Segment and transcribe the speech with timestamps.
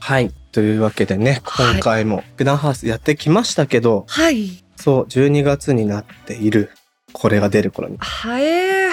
[0.00, 4.64] はいというわけでねはい今回も九段ハウスやってきましたけど、はい。
[4.76, 6.70] そう12月になっている
[7.12, 8.90] これが出る頃にはえー。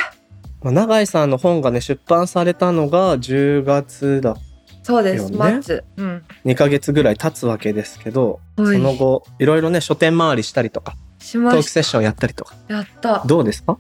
[0.62, 4.36] まあ永井さんの本がね出版されたのが10月だ
[4.84, 5.32] そうです。
[5.32, 5.84] よね末。
[5.98, 6.24] うん。
[6.46, 12.74] 2ヶ月ぐらい経つわけですけどはいその後いろいろね書店回りしたりとかしましトークセッションやったりとかた。
[12.74, 13.24] やった。
[13.26, 13.78] どうですか？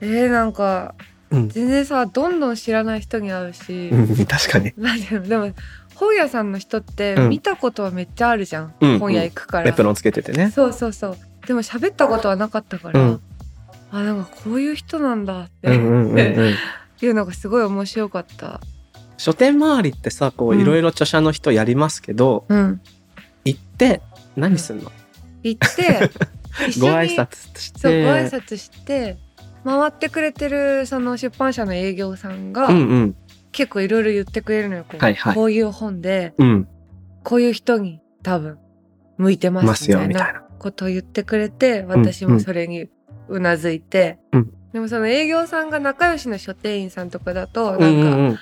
[0.00, 0.94] えー、なんか
[1.30, 3.88] うん、全然さどんどん知らない人に会うし。
[3.88, 4.72] うん、確かに
[5.28, 5.52] でも
[5.94, 7.28] 本屋さんの人ってうん。
[7.30, 8.74] 見たことはめっちゃあるじゃん。
[8.80, 9.68] うん本屋行くから。
[9.68, 10.50] エプロンつけててね。
[10.50, 11.16] そうそうそう。
[11.46, 13.20] でも喋ったことはなかったから、うん。
[13.90, 18.60] あなんかこういう人なんだって、 いうのがすごい面白かった。
[19.16, 20.60] 書店回りってさこううん。
[20.60, 22.80] いろいろ著者の人やりますけど、うん。
[23.44, 24.00] 行って
[24.36, 24.90] 何すんの、
[25.42, 26.10] 行って
[26.68, 27.78] 一ご挨拶して。
[27.78, 29.18] そうご挨拶して
[29.64, 33.16] 回ってくれてるその出版社の営業さんが、うんうん
[33.54, 35.34] 結構いろいろ言ってくれるのよこう,、はいはい。
[35.34, 36.68] こういう本でうん。
[37.22, 38.58] こういう人に多分
[39.16, 40.42] 向いてまますすみたいな。
[40.58, 42.88] ことを言ってくれて私もそれに
[43.28, 44.52] うなずいて、うん。
[44.72, 48.28] でもその営業さんが仲良しの書店員さんとかだとなんか、うんうん。
[48.28, 48.38] うん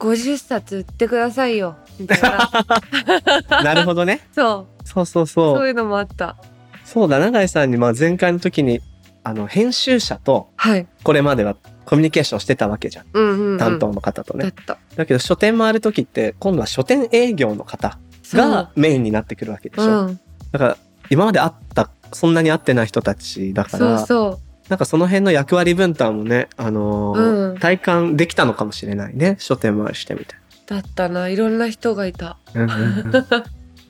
[0.00, 2.50] 50冊売ってくださいよみたいな。
[3.62, 4.22] なるほどね。
[4.32, 4.88] そう。
[4.88, 5.56] そうそうそう。
[5.58, 6.36] そういうのもあった。
[6.84, 7.76] そうだ永井さんに。
[7.76, 8.80] まあ前回の時に
[9.22, 10.86] あの編集者とはい。
[11.02, 11.54] これまでは
[11.90, 13.06] コミュニケーションしてたわけじゃん。
[13.12, 17.98] うんうん、うん、担当の方とね、だだけど書店回る時って今度は書店営業の方
[18.32, 20.20] がメインになってくるわけでしょ、うん、
[20.52, 20.76] だから
[21.10, 27.58] 今まで会ったそんなに会ってない人たちだからそうそなんかその辺の役割分担もね、あのーうん。
[27.58, 30.36] 体感できたのかもしれないね書店回りしてみて。
[30.36, 31.28] うだったな。
[31.28, 32.38] いろんな人がいた。
[32.54, 32.70] うんうん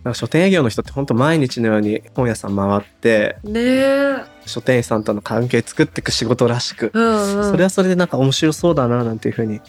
[0.03, 0.15] うん。
[0.15, 4.16] 書店営業の人って本当毎日のように本屋さん回ってねえ
[4.50, 7.50] 書店員さんとの関係作っていく仕事らしく、うんうん。
[7.50, 9.61] それはそれでなんか面白そうだななんていうふうに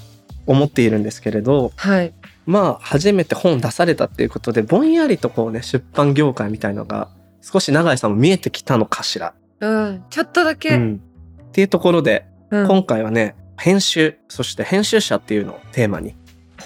[0.45, 2.13] 思っているんですけれどはい。
[2.45, 7.09] まあ初めて本出されたっていうことでぼんやりとこうね出版業界みたいのが
[7.41, 9.33] 少し永井さんも見えてきたのかしら。
[9.59, 10.03] うん。
[10.09, 11.01] ちょっとだけ、うん、
[11.49, 12.67] っていうところでうん。
[12.67, 16.15] 今回はね編集そして編集者っていうのをテーマに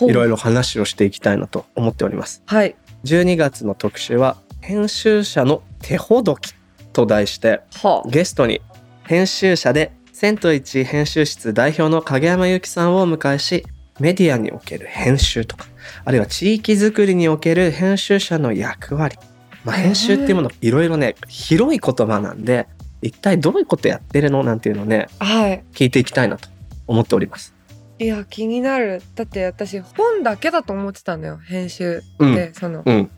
[0.01, 2.41] いろいろ話をしていきたいなと思っております。
[2.45, 2.75] はい。
[3.03, 6.53] 12月の特集は編集者の手ほどき
[6.95, 8.09] と題してはあ。
[8.09, 8.61] ゲストに
[9.03, 13.65] 編集者でセント一編集室代表の影山由紀さんをお迎えし
[13.99, 15.67] メディアにおける編集とか
[16.05, 19.17] あるいは地域づくりにおける編集者の役割、
[19.65, 22.67] まあ、編集っていうものいろいろね広い言葉なんで
[23.01, 25.63] 一体どういうことやってるのなんていうのをねはい。
[25.73, 26.47] 聞いていきたいなと
[26.87, 27.53] 思っております。
[27.99, 29.01] いや気になる。
[29.15, 32.35] だって私本だけだと思ってたのよ編集うん。
[32.35, 33.09] で、そのうん。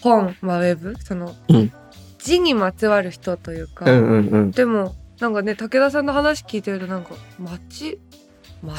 [0.00, 0.94] 本まあウェブ？
[1.02, 1.72] その、うん
[2.26, 4.50] 字にまつわる人というか、うんうんうん。
[4.50, 8.00] でもなんかね武田さんの話聞いてるとなんか町？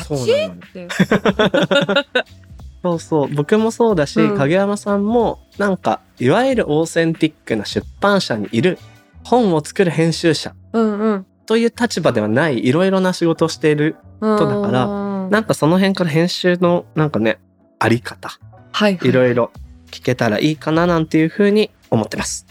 [0.03, 0.87] そう町って。
[2.83, 3.33] そうそう。
[3.33, 4.37] 僕もそうだし、うん。
[4.37, 8.77] 影山さんもなんかいわゆるオーセンティックな出版社にいる
[9.23, 11.25] 本を作る編集者うんうん。
[11.45, 17.39] という立場ではないいろいろな仕事をしているうんとだからうんなんかその辺から編集のなんかね
[17.79, 18.29] あり方
[18.71, 19.09] はいはい。
[19.09, 19.51] いろいろ
[19.91, 22.46] 聞けたらいいかななんていうふうに思ってます。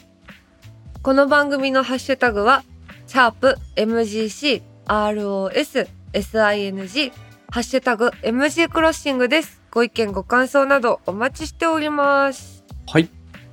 [1.07, 2.65] この番組のハッシュタグは
[3.07, 7.13] シャープ MGC ROS SING
[7.49, 9.63] ハッシュタグ MG クロッシングです。
[9.71, 12.65] ご意見ご感想などお待ちしております。
[12.89, 13.09] はい。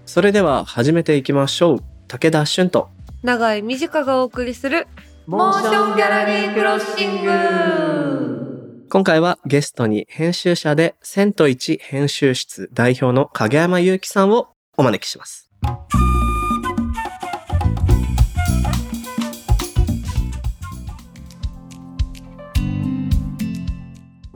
[0.07, 1.83] それでは始めていきましょう。
[2.07, 2.89] 武田俊と
[3.21, 4.87] 長井美智香がお送りする
[5.27, 8.87] モーションギャラリークロッシング。
[8.89, 15.51] 今回はゲストに編集者でセント一編集室代表の影山祐希さんをお招きします。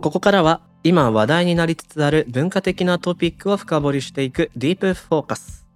[0.07, 5.67] ここからは今話題になりつつある文化的なトピックを深掘りしていくディープフォーカス。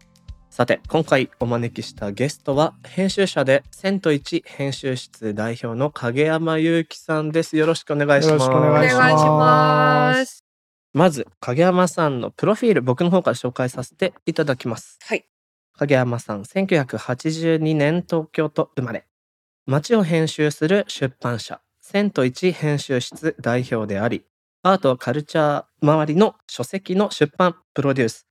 [0.50, 7.58] さて、今回お招きしたゲストは編集者でセント一編集室代表の影山祐希さんです。
[7.58, 8.32] よろしくお願いします。
[8.32, 10.46] よろしくおお願いします願いします
[10.94, 15.26] まず影山さんのプロフィール僕の方から紹介させていただきますはい
[15.78, 19.06] 影山さん1982年東京都生まれ
[19.66, 21.60] 街を編集する出版社
[21.92, 24.24] セント一編集室代表であり
[24.64, 28.28] アートカルチャー周りの書籍の出版プロデュース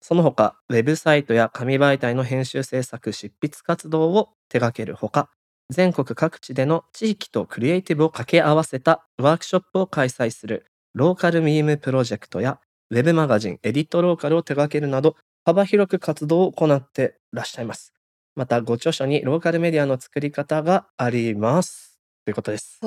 [0.00, 5.28] その他、ウェブサイトや紙媒体の編集制作執筆活動を手掛けるほか、
[5.68, 12.58] 全国各地での地域とクリエイティブを掛け合わせたワークショップを開催するローカルミームプロジェクトや
[12.90, 17.92] ウェブマガジンエディットローカルを手掛けるなど幅広く活動を行ってらっしゃいます。
[18.34, 21.93] また、ご著書にローカルメディアの作り方があります。
[22.24, 22.80] ということです。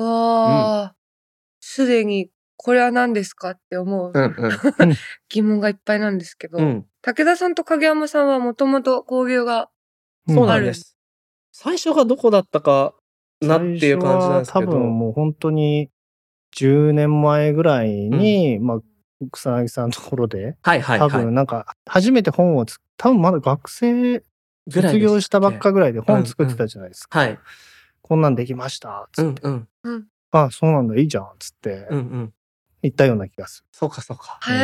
[1.60, 4.32] すでにこれは何ですかって思ううんうん。
[5.30, 6.86] 疑問がいっぱいなんですけど、うん。
[7.02, 9.70] 武田さんと影山さんはもともと交流が
[10.26, 10.96] そうなんです。
[11.52, 12.94] 最初がどこだったか
[13.40, 14.66] なっていう感じなんですけど。
[14.66, 15.90] 最初は多分もう本当に
[16.56, 18.80] 10年前ぐらいに、まあ、
[19.30, 21.10] 草薙さんのところで、はいはいはい。
[21.10, 24.22] 多分なんか初めて本をつ、多分まだ学生
[24.68, 27.20] 卒業したばっかぐらいで本作ってたじゃないですか。
[27.20, 27.38] はい。
[28.08, 29.08] こんなんできました。
[29.12, 29.42] つって。
[29.42, 30.06] うんうん。
[30.30, 31.26] あ、そうなんだ、いいじゃん。
[31.38, 32.32] つってうんうん。
[32.82, 34.38] 言ったような気がすそうかそうか。
[34.48, 34.58] うんへ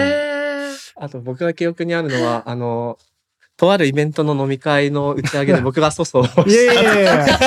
[0.71, 2.97] え、あと僕が記憶にあるのは、あの、
[3.57, 6.43] とあるイベントの飲み会の打ち上げで 僕が粗相をした。
[6.51, 7.39] やいやいや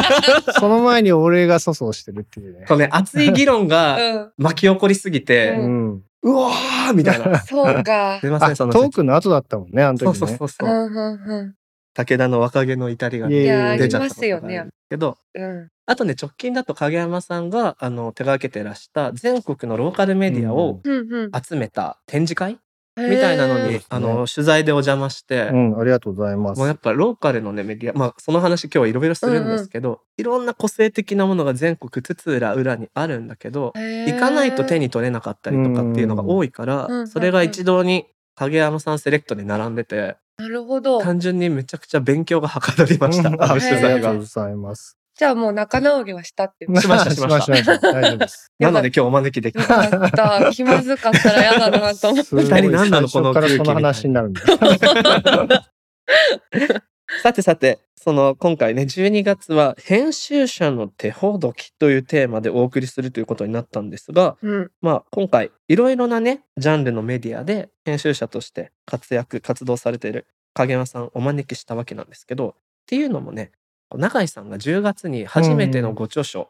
[0.59, 2.65] その前に俺が粗相してるっていうね。
[2.69, 6.03] そうね、熱い議論がうん、巻き起こりすぎて、ううん。
[6.23, 7.39] うわーみたいな。
[7.39, 8.29] そうか すい。
[8.29, 10.27] ません、あ、トそのークの後だったもんね、あのそう時ね。
[10.27, 10.71] そうそうそうう。
[10.71, 11.55] んうんうん
[11.97, 21.13] 武田の若気の至りが出ちゃったありますよねことがあるんですけど、うんあとね、直近だと影山さんがあの手掛けてらした全国のローカルメディアをうん。
[21.13, 22.59] うん集めた展示会
[22.97, 26.57] みたいなのに、あの取材でお邪魔して、うん、ありがとうございます。
[26.57, 41.01] もうやっぱローカルのねメディア、まあその話今日はいろいろするんですけど、いろんな個性的なものが全国津々浦々にあるんだけど、行かないと手に取れなかったりとかっていうのが多いから、うんそれが一堂に影山さんセレクトで並んでて、なるほど。
[41.01, 43.29] 単純にめちゃくちゃ勉強がはかどりました。
[43.29, 44.17] うんありがとう。
[44.19, 44.97] ございます。
[45.15, 46.79] じゃあもう仲直りはしたっていう。
[46.79, 47.91] しましたしました しました。
[47.91, 48.51] 大丈夫です。
[48.59, 49.89] なので今日お招きできよた。
[49.89, 50.51] かった。
[50.51, 52.35] 気まずかったら嫌だなと思って。
[52.35, 54.41] 二人何なのこの最初からその空気みたいな話になるんだ。
[57.23, 64.71] さてさて、その今回ね、12月は編集者の手ほどきというテーマでお送りするということになったんですが、うん。
[64.79, 72.53] まあ今回いろいろなね、ジャンルのメディアで編集者として活躍、活動されている影山さんをお招きしたわけなんですけど、っ
[72.85, 73.51] ていうのもね、
[73.93, 76.49] 永井さんが10月に初めてのご著書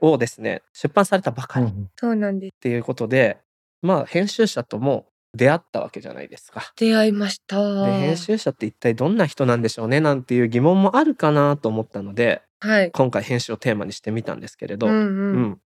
[0.00, 2.54] をですね、出版されたばかりっうんそうなんです。
[2.60, 3.36] ていうことで、
[3.82, 6.72] まあ編集者とも出会ったわけじゃないですか。
[6.76, 7.84] 出会いました。
[7.86, 12.90] で編集者って一体どんな人なんでしょうねなんていう疑問もあるかなと思ったのではい。
[12.92, 15.60] 今回編集をテーマにしてみたんですけれど、うんううんん。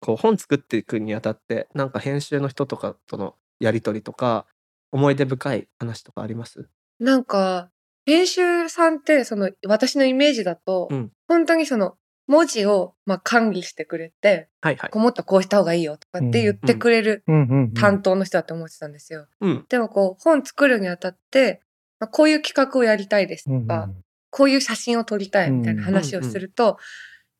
[0.00, 4.46] こう本作っていくにあたってなんか編集の人とかとのやり取りとか
[4.92, 6.68] 思い出深い話とかあります？
[7.00, 7.70] なんか、
[8.06, 14.90] 編集さんって、その、私のイメージだと、うん本当にその、文字を、まあ、管理してくれて、はいはい。
[14.90, 19.26] こうもっとこうした方がいいよとかって言ってくれるうんうんうん担当の人だと思ってたんですよ。
[19.40, 19.66] うん。
[19.68, 21.60] でもこう、本作るにあたって、
[22.00, 23.90] まあ、こういう企画をやりたいですうんうんとか、
[24.30, 26.78] こういう写真を撮りたいみたいな話をすると、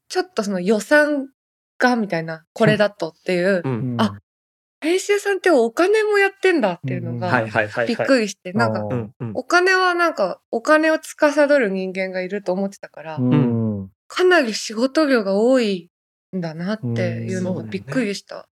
[0.09, 1.29] ちょっとその予算
[1.79, 3.97] がみたいな、これだとっていうう、うん。
[3.97, 4.19] んあ
[4.81, 9.31] 編集さんってお金もやってんだっていうのうんが、びっはいくりして、なんか、うんうん。
[9.35, 13.54] お金はなんか、お金を司る人間がいると思ってたから、うん
[14.07, 15.91] かなり仕事量が多い
[16.37, 18.49] んだなっていうのうんがびっくりした。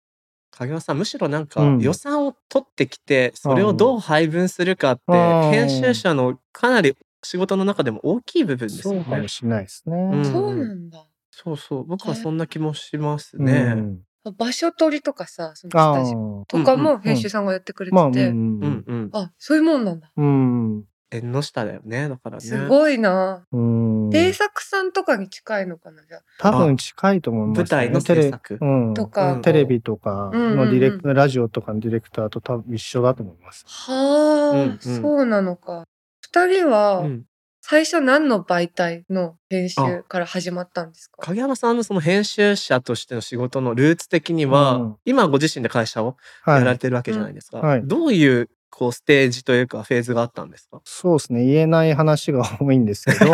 [0.50, 9.28] 影山さんむしろなんかうん予算を取ってきてそれをどう配分するかってうん編集者のかなり仕事の中でも大きい部分ですよねそうかも。
[9.28, 9.96] しれないですね。
[10.14, 11.06] うんそうなんだ。
[11.30, 13.74] そうそう僕はそんな気もしますうね。
[13.74, 13.98] ん
[14.38, 19.10] 場所取りとかさ、そのあスタジオーとかも編集さんがやってくれてて、んうんうん。
[19.12, 20.10] あ、そういうもんなんだ。
[20.16, 20.84] うん。
[21.10, 22.40] 縁の下だよねだからね。
[22.40, 23.46] すごいな。
[23.52, 23.85] うん。
[24.26, 26.22] 制作さんとかに近いのかな、じゃあ。
[26.38, 27.62] 多分近いと思います、ね。
[27.62, 28.94] 舞台のテレ制作うん。
[28.94, 33.64] とかうんテレビとかのディレク、うんラジオとかのディレクターと多分一緒だと思います。
[33.66, 35.84] はあ、うんうんそうなのか。
[36.20, 37.24] 二人はうん
[37.68, 39.74] 最初何の媒体の編集
[40.06, 41.16] から始まったんですか？
[41.20, 46.58] 影山さんのその編集者としての仕事のルーツ的には、うん今ご自身で会社をはい。
[46.60, 47.58] やられてるわけじゃないですか。
[47.58, 50.80] うんはいどういうこうステージというかフェーズがあったんですか？
[50.84, 51.44] そうですね。
[51.44, 53.32] 言えない話が多いんですけど、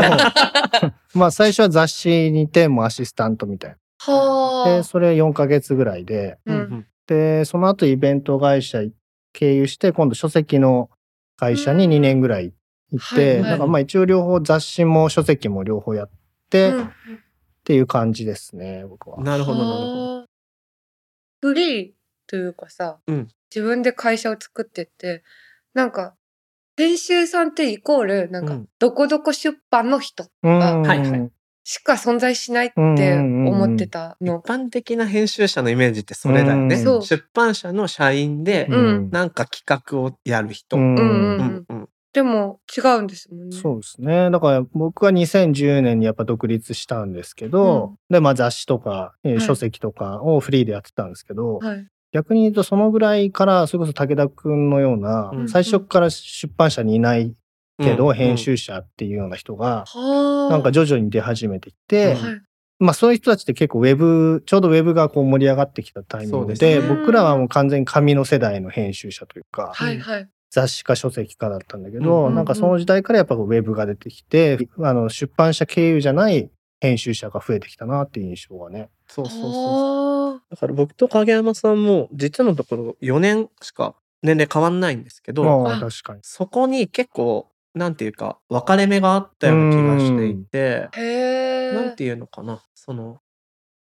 [1.14, 3.76] まあ最初は雑誌にてもアシスタントみたいな。
[3.76, 4.84] で、はあ。
[4.84, 8.78] それ4ヶ月ぐらいで、うんで、その後イベント会社
[9.32, 10.88] 経由して、今度書籍の
[11.36, 12.52] 会社に2年ぐらい
[12.92, 16.10] 行って、はいはいだからまあ一応両方雑誌も書籍も両方やっ
[16.50, 16.90] て、っうん
[17.64, 19.20] ていう感じですね、僕は。
[19.22, 20.16] なるほどなるほど。
[20.16, 20.26] はあ
[21.42, 21.92] フリー？
[22.32, 25.22] というかさ、うん自分で会社を作ってって、
[25.74, 26.14] なんか、
[26.74, 31.30] 編集さんってイコール、なんかうん、どこどこ出版の人うんはいはい
[31.64, 34.40] しか存在しないって思ってた一の。
[34.40, 36.76] 般的な編集者のイメージってそれだよね。
[36.76, 40.78] 出版社の社員でうんなんか企画をやる人。
[40.78, 43.56] うんうんうんうんうんでも違うんですもんね。
[43.56, 44.30] そうですね。
[44.30, 51.86] だから僕は2010年にやっぱ独立したんですけど、で、まあ雑誌とか、書籍とかをフリーでやってたんですけど、はい。
[52.12, 57.34] 逆に言うとそのぐらいから、それこそ武田くんのような、うん最初から出版社にいない
[57.78, 60.52] けど、うん編集者っていうような人が、はあ。
[60.52, 62.16] なんか徐々に出始めてきて。
[62.78, 70.28] まあそういう人たちって結構ウェブ、ちょうどウェブがこう盛り上がってきたタイミングで、僕らはもう完全に紙の世代の編集者というか、はいはい。
[70.50, 76.50] 雑誌か書籍かだったんだけど、うんなんかその時代からやっぱウェブが出てきて、あの出版社経由じゃない
[76.82, 78.90] 編集者が増えてきたなっていう印象がね。
[79.06, 86.20] そうそうそうだから僕と影山さんも実のところ4年しか年齢変わんないんですけど、まああ確かに。
[86.22, 91.00] そこに結構なんていうか分かれ目があったような気がしていて、あ。
[91.00, 91.72] へえ。
[91.72, 93.20] なんていうのかなその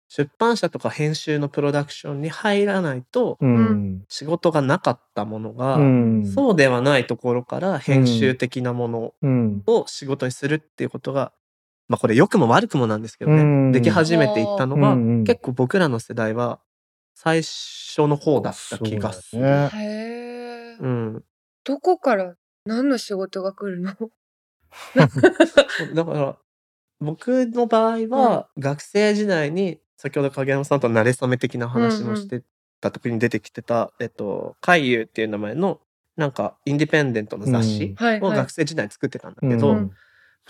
[0.08, 4.04] 出版社とか編集のプロダクションに入らないとうん。
[4.10, 6.26] 仕事がなかったものが、うん。
[6.28, 9.64] そうではないところから編集的なものうん。
[9.66, 11.34] を仕事にするっていうことが、
[11.88, 13.72] まあこれ良くも悪くもなんですけどね、うん。
[13.72, 16.60] でき始めていったのが、うん結構僕らの世代は
[17.16, 19.42] 最初の方だった気がする。
[19.42, 19.70] ね。
[19.74, 19.78] へ
[20.74, 20.78] え。
[20.80, 21.24] うん、
[21.64, 23.94] どこから何の仕事が来るの？
[25.96, 26.38] だから
[27.00, 32.44] 僕の場合は学生時代に先ほど影山さんと馴れ初め的な話もして
[32.82, 35.80] た時に出てきてた「えっと、海遊」っていう名前の
[36.18, 38.38] なんかインディペンデントの雑誌をはいはい。
[38.38, 39.92] 学生時代に作ってたんだけど、うん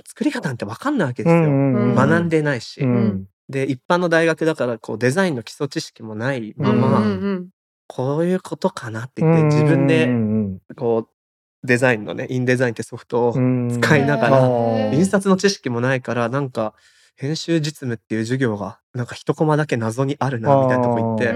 [0.06, 1.44] 作り方なんて分かんないわけですよ。
[1.44, 3.28] うん学んでないし、うん。
[3.48, 7.50] で一般の大学だからこうデザインの基礎知識もないまうんま、うんうん。
[7.88, 16.74] こういうことかなって言って自分うでんこうデザインのねインデザインってソフトをうん使いながら印刷の知識もないからなんか
[17.16, 21.34] 編集実務っていう授業がなんか一コマだけ謎にあるなみたいなとこ行って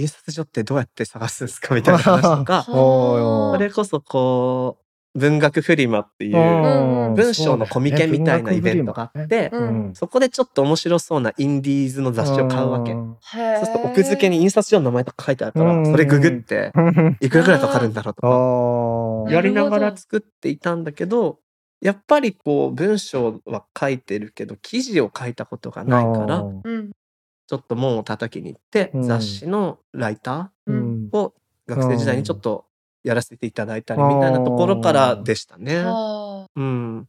[0.00, 9.90] 印刷所ってどうやって探すんですかみたいな話とか それこそこう文学フリマっていううん文章のコミケみたいなイベントがあってうん。
[9.94, 12.92] そこでちょっと面白そうなインディーズの雑誌を買うわけ。
[12.92, 13.64] へそうえ。
[13.64, 16.72] すると奥付けに印刷所の名前とか書いてあるからうんそれググって
[17.20, 19.30] いくらぐらいかかるんだろうとか。
[19.30, 21.40] あやりながら作っていたんだけど
[21.80, 26.90] やっぱりこう文章は書いてるけど記事を書いたことがないからうん。
[27.48, 29.02] ちょっと門を叩きに行ってうん。
[29.02, 31.34] 雑誌のライターを
[31.66, 32.66] 学生時代にちょっと
[33.02, 35.82] やらせていただいたりみたいなところからでしたね。
[35.84, 36.46] はあ。
[36.54, 37.08] うん、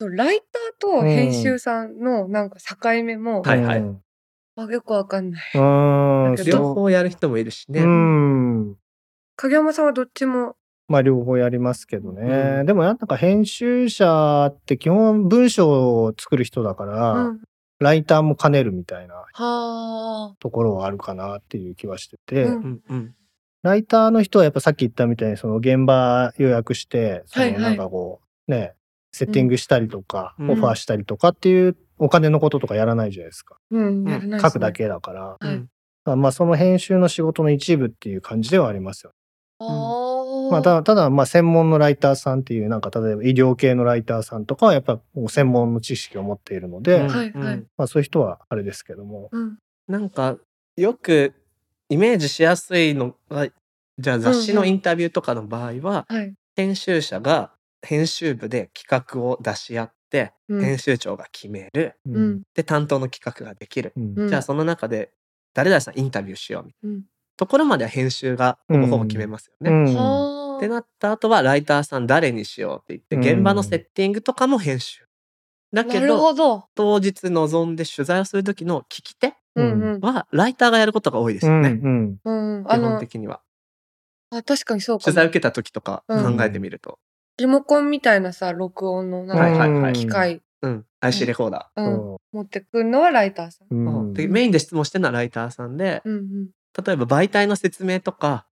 [0.00, 4.02] ライターと編集さんのなんか境目も、はいはいうん
[4.60, 5.42] あよくわかんない。
[6.44, 7.80] 両方やる人もいるしね。
[7.80, 8.74] うん。
[9.36, 10.56] 影山さんはどっちも。
[10.88, 12.22] まあ両方やりますけどね。
[12.22, 17.40] うんでもなんか編集者って基本文章を作る人だから、うん、
[17.78, 20.34] ライターも兼ねるみたいなはあ。
[20.40, 23.14] ところはあるかなっていう気はしてて、うんうんうん
[23.62, 28.74] ライターの人はやっぱさっき言ったみたいにその現場予約して、そのなんかこう、ね、
[29.12, 33.56] セッティングしたりとか、うんオファーしたりとかっていうお金のこととかやらないじゃないですか。
[33.70, 34.72] うん、ね書くだ。
[34.72, 35.36] けだから。
[35.40, 35.68] はい
[36.16, 39.12] まあその編集の仕事の一部っていう感じではありますよ。
[39.58, 39.66] あ
[40.48, 40.50] あ。
[40.50, 49.28] まあただ、ただまあ専門のライターさんっていうなんか例えば医療系のライターさんとかはやっぱ専門の知識を持っているので、うんはいはいうんまあそういう人はあれですけども。
[49.32, 49.58] うん。
[49.88, 50.38] なんか
[50.76, 51.34] よく
[51.88, 53.48] イメージしやすいのが
[53.98, 56.34] じゃあ雑誌のインタビューとかの場合は、はい。
[56.54, 57.52] 編集者が
[57.82, 62.42] 編集部で企画を出し合って、うん編集長が決めるううん。
[62.54, 65.10] で担当の企画ができる、うんうんじゃあその中で
[65.54, 67.02] 誰々さんインタビューしようみたいなうん。
[67.36, 69.92] ところまでは編集がほぼほぼ決めますよね。
[70.56, 75.04] ってなった後はライターさん誰にしようって言ってうん現場のセッティングとかも編集。
[75.72, 76.64] だけなるどほど。
[76.74, 79.37] 当日臨んで取材をする時の聞き手うんうん。
[79.54, 81.70] はライターがやることが多いですよね。
[81.70, 83.40] うんうん、あ基本の的には。
[84.30, 85.04] あ確かにそうかも。
[85.04, 86.36] 取材受けた時とかうん。
[86.36, 86.98] 考えてみると。
[87.38, 89.34] リモコンみたいなさ録音のな
[89.78, 90.84] んか機械、うん。
[91.00, 92.14] IC レコーダううん。
[92.14, 92.16] ん。
[92.32, 93.68] 持ってくるのはライターさん。
[93.70, 94.02] うー。
[94.10, 94.12] ん。
[94.12, 96.48] でメインで質問してるのはライターさんで、うんうん。
[96.84, 98.46] 例えば媒体の説明とか、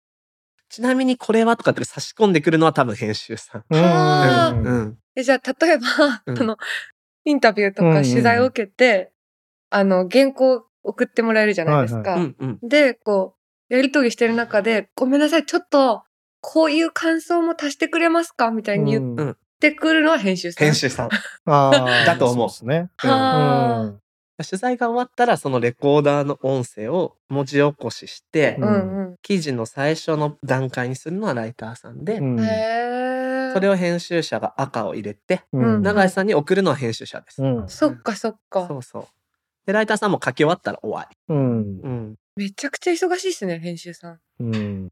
[0.70, 3.64] ちなみにこれはとかって差し込んでくるのは多分編集さん。
[3.70, 4.98] うん。
[5.22, 6.38] じゃあ例えば、うん。
[6.38, 6.58] その
[7.26, 9.12] インタビューとか取材を受けて、
[9.70, 12.16] あの原稿送ってもらえるじゃないですか。
[12.16, 12.60] うんうん。
[12.62, 13.36] でこ
[13.70, 16.04] うやり取りしてる中で「ごめんなさいちょっと
[16.42, 20.66] こういう感想も足してくれますか?」みたいに言っうんてくるのは編集さん。
[20.66, 21.10] 編集さん。
[21.48, 22.90] だと思うですね。
[22.98, 24.00] はあうん
[24.44, 29.16] 取材が終わったらそのレコーダーの音声を文字起こしして、ううんうん。
[29.22, 32.38] 記事の最初の段階にするのはライターさんで、うん。
[33.54, 37.44] それを編集者が赤を入れて、うん永井さんに送るのは編集者です。
[37.44, 38.68] うんそっかそっか。
[38.68, 39.08] そうそう。
[39.66, 41.82] で、ライターさんも書き終わったら終わうんり。
[41.84, 42.16] うん。
[42.36, 44.20] めちゃくちゃ忙しいですね編集さん。
[44.40, 44.90] うん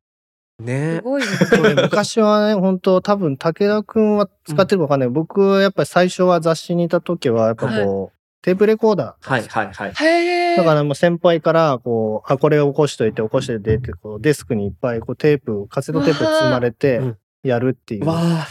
[0.60, 1.28] ねすごいね。
[1.50, 5.10] これ昔はね、本当多分武田くんは使ってるかわかんない。
[5.10, 9.30] 僕はやっぱり最初は雑誌にいた時は、やっぱこう、テープレコーダー。
[9.30, 9.94] はいはいはい。
[9.94, 10.58] へえ。
[10.58, 18.06] だからもう先輩から、こう、あ、これを起こしといて、起こしといてって、こう、デスクにいっぱい、こう、テープ、カセットテープ積まれてうん、やるっていう。
[18.06, 18.48] わあ。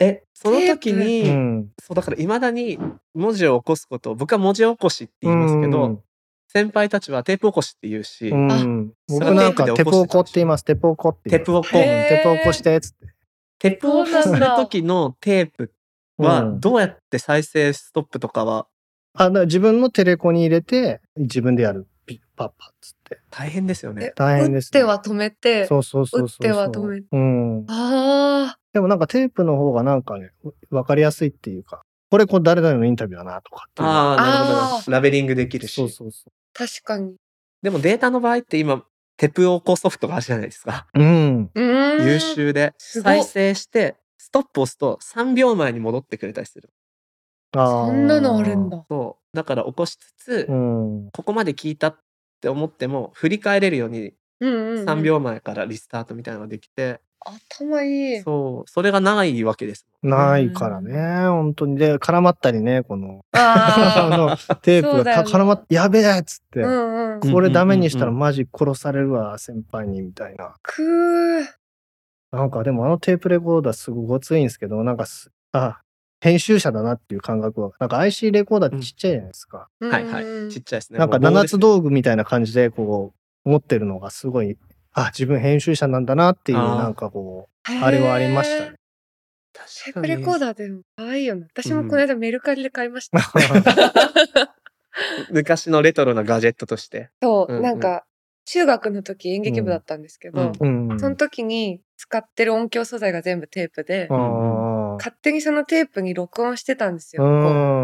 [0.00, 1.68] え、その時に、うん。
[1.80, 2.78] そうだから未だに
[3.14, 6.00] 文字を起こすことを僕は文字起こしって言いますけど、うん
[6.52, 8.92] 先輩たちはテープ起こしって言うし、うん。
[9.08, 10.64] 僕なんか、テテープで起こって言います。
[10.64, 11.44] テポコって言う。
[11.44, 13.06] テープをこう、へーテポ起こして、つって。
[13.60, 15.72] テープを起こす時のテープ
[16.16, 18.66] はうんどうやって再生ストップとかは？
[19.14, 21.86] あ、だから自分のテレコに入れて、自分でやる。
[22.10, 23.20] ピッパッパッつって。
[23.30, 24.12] 大変ですよねえ。
[24.16, 25.66] 大変ですね打っては止めて。
[25.66, 26.44] そうそうそうそう。
[26.44, 27.64] 打っては止めうん。
[27.68, 28.58] ああ。
[28.72, 30.32] でもなんかテープの方がなんかね、
[30.70, 33.88] わかりやすいっていうか、これこれ誰々のインタビューだなとかっていう。
[33.88, 34.90] ああ、なるほど。
[34.90, 35.74] ラベリングできるし。
[35.74, 37.14] そうそうそ確かに。
[37.62, 38.82] でもデータの場合って今、
[39.16, 40.88] テプオコソフトがあるじゃないですか？
[40.94, 40.98] う。
[41.00, 41.50] うん。
[41.54, 42.74] 優秀で。
[42.78, 46.70] 再生して、ストップ押すと3秒前に戻ってくれたりする。
[47.52, 48.68] あーそんなのあるん。
[48.68, 48.84] だ。
[48.88, 49.19] そう。
[49.32, 51.10] だから起こしつつ、うん。
[51.12, 51.98] ここまで聞いたっ
[52.40, 54.88] て思っても、振り返れるようにうんうん、うん。
[54.88, 55.02] 3。
[55.02, 58.20] 秒前からリスタートみたいなのができて、頭いい。
[58.20, 58.70] そう。
[58.70, 60.12] それがないわけですもん。
[60.12, 61.76] ないからね、本当に。
[61.76, 66.66] で、絡まったりね、この、あ あの、テープがか絡まっやべえっつって、あ。
[66.66, 67.28] うんうん。
[67.28, 70.54] んこれダメにしたらうんうんマジ殺されるわ、先輩に、みたいな。
[70.62, 71.46] くー。
[72.32, 75.80] なんかでもあのテープレコーダーすごいごついんですけど、なんかす、あ、
[76.20, 77.72] 編集者だなっていう感覚は。
[77.80, 79.68] なんか IC レコーダーってちっちゃいじゃないですか。
[79.80, 80.24] はいはい。
[80.24, 80.98] うんちっちゃいですね。
[80.98, 84.58] なんか七つ道具みたいな感じでこう持ってるのがすごい、
[84.92, 88.76] あ、自分編集者なんだなっていう、なんかこう、あれはありましたね。。
[89.84, 91.46] テープレコーダーでも可愛いよね。
[91.50, 93.20] 私もこの間メルカリで買いました。
[95.30, 97.10] 昔のレトロなガジェットとして。
[97.22, 98.04] そう、うんうんなんか
[98.46, 101.00] 中学の時演劇部だったんですけど、うんうん。
[101.00, 104.69] その時に使ってる音響素材が全部テープで、あー
[105.00, 107.22] 勝手にそのテープに録音してたんですよ。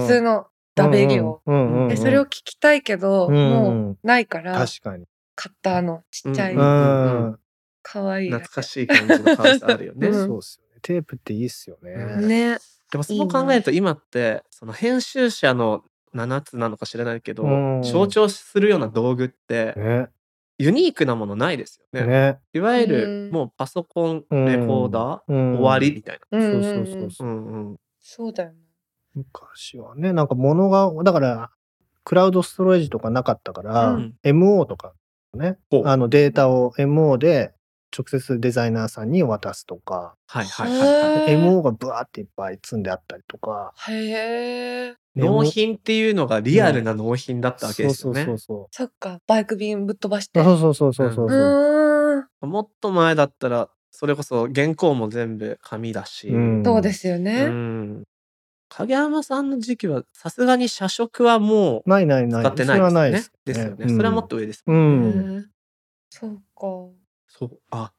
[0.00, 1.40] 普通のダベリを。
[1.88, 5.07] でそれを聞きたいけど、うんもうないから確かに。
[5.35, 7.38] 買ったあのちっちゃい、うんうん。
[7.83, 10.09] 可愛いやつ懐かしい感じの可愛さあるよね。
[10.09, 10.81] うんそうっすよね。
[10.83, 11.92] テープっていいっすよね。
[11.92, 12.59] うんね。
[12.92, 15.83] でもそう考えると今ってその編集者の
[16.14, 20.09] 7つなのか知らないけど、うん象徴するような道具ってね。
[20.59, 22.07] ユニークなものないですよね。
[22.07, 22.38] ね。
[22.55, 22.90] いわゆうん
[23.29, 27.27] るもうパソコン、うんレコーダー、うん終わりみたいうんうんそうそうそううんそうう。
[27.27, 27.33] な。
[27.33, 27.77] うんうん。
[28.01, 28.57] そうだよね。
[29.14, 31.51] 昔はね、なんか物が、だから、
[32.05, 34.92] クラウドストレージとかなかったから、うん MO とか
[35.35, 37.53] ね、あのデータを MO で
[37.97, 44.95] 直接デザイナーさんに渡すとか、はいはいはい MO がブワーっていっぱい積んであったりとか、へえ。
[45.16, 48.24] 納品っていうのがリアルな納品だったわけですよね。
[48.24, 50.42] そうそうそっか、バイク便ぶっ飛ばして。
[50.44, 50.74] そうそう。
[50.74, 52.22] そうそうそうそううそう。
[52.42, 52.50] ーん。
[52.50, 57.46] もっと前だったらそれこそ原稿も全部紙だし、うんそうですようね。
[57.46, 58.02] ん
[58.68, 62.42] 影山さんの時期はさすがに社食はもうないないない。
[62.42, 63.33] 使ってないそれはないでですす。
[63.33, 63.38] ね。
[63.46, 63.76] ですよね。
[63.81, 65.46] うんそれはもっと上ですうもん。
[66.11, 66.40] そうか。
[67.29, 67.61] そう。
[67.70, 67.92] あ、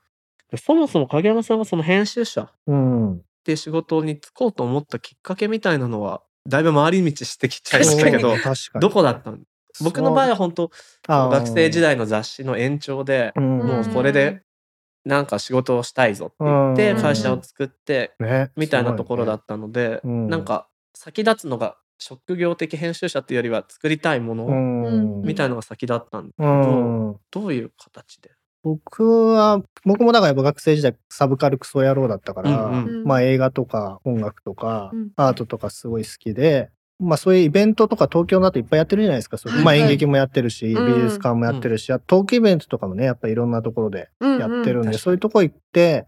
[0.56, 3.22] そもそも影山さんがその編集者っうん。
[3.44, 8.36] ていう仕事に就こうと思ったきっかけみたいなのは、だいぶ回り道してきちゃいましたけど。
[8.80, 9.38] どこだったの
[9.84, 10.72] 僕の場合は本当
[11.08, 14.42] 学生時代の雑誌の延長で、うん、もうこれで
[15.06, 17.02] なんか仕事をしたいぞって言ってうん。
[17.02, 20.28] 会社を作ってね、みたいなところだっったので、うん。
[20.28, 25.22] なんか先立つのが職業的編集者っていうよりは作りたいものうん。
[25.22, 27.20] みたいのが先だったんだけうど、ん。
[27.32, 28.32] どういう形で
[28.68, 33.04] 僕は、僕もだからやっぱ学生時代サブカルクソ野郎だったから、うんうん。
[33.06, 35.10] まあ映画とか音楽とかうん。
[35.16, 39.38] アートとかすごい好きで、まあそういうイベントとか東京だといっぱいやってるじゃないですか。
[39.64, 40.96] まあ演劇もやってるし、うん。
[40.96, 46.06] 美術館もやってるし、あとトークイベントとかもね、やっぱいろんなところでややってるんで、そういうとこ行って、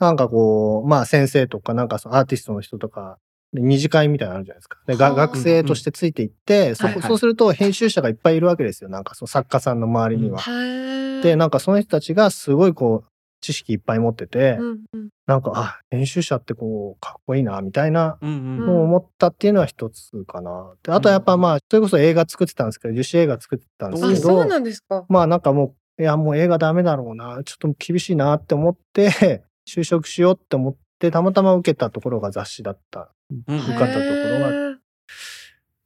[0.00, 4.78] なんかこう、まあ先生とかなんかそのアーティストの人とか、で二次会みたいなのあるじゃないですか。
[4.86, 8.90] で、がはあ学生としてついていって、そそうすると編集者がいっぱいいるわけですよ。
[8.90, 10.38] なんかその作家さんの周りには。
[10.38, 11.22] はい。
[11.22, 13.10] で、なんかその人たちがすごいこう、
[13.40, 20.74] 知識いっぱい持ってて、うんうんなんか、あ、編集者ってこう、かっこいいな、みたいなうんうんのを思ったっていうのは一つかな。
[20.82, 25.06] であとはやっぱまあ、それこそ映画作ってたんですけど、樹脂映画作ってたんですあ、けそうど、なんですか。
[25.08, 33.10] まあなんかもう、いやもう映画ダメだろうな、ちょっと厳しいなって思って、 就職しようって思って、たまたま受けたところが雑誌だった。
[33.48, 33.58] うん。
[33.58, 34.76] 受かったところはへ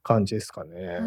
[0.03, 0.99] 感じですかね。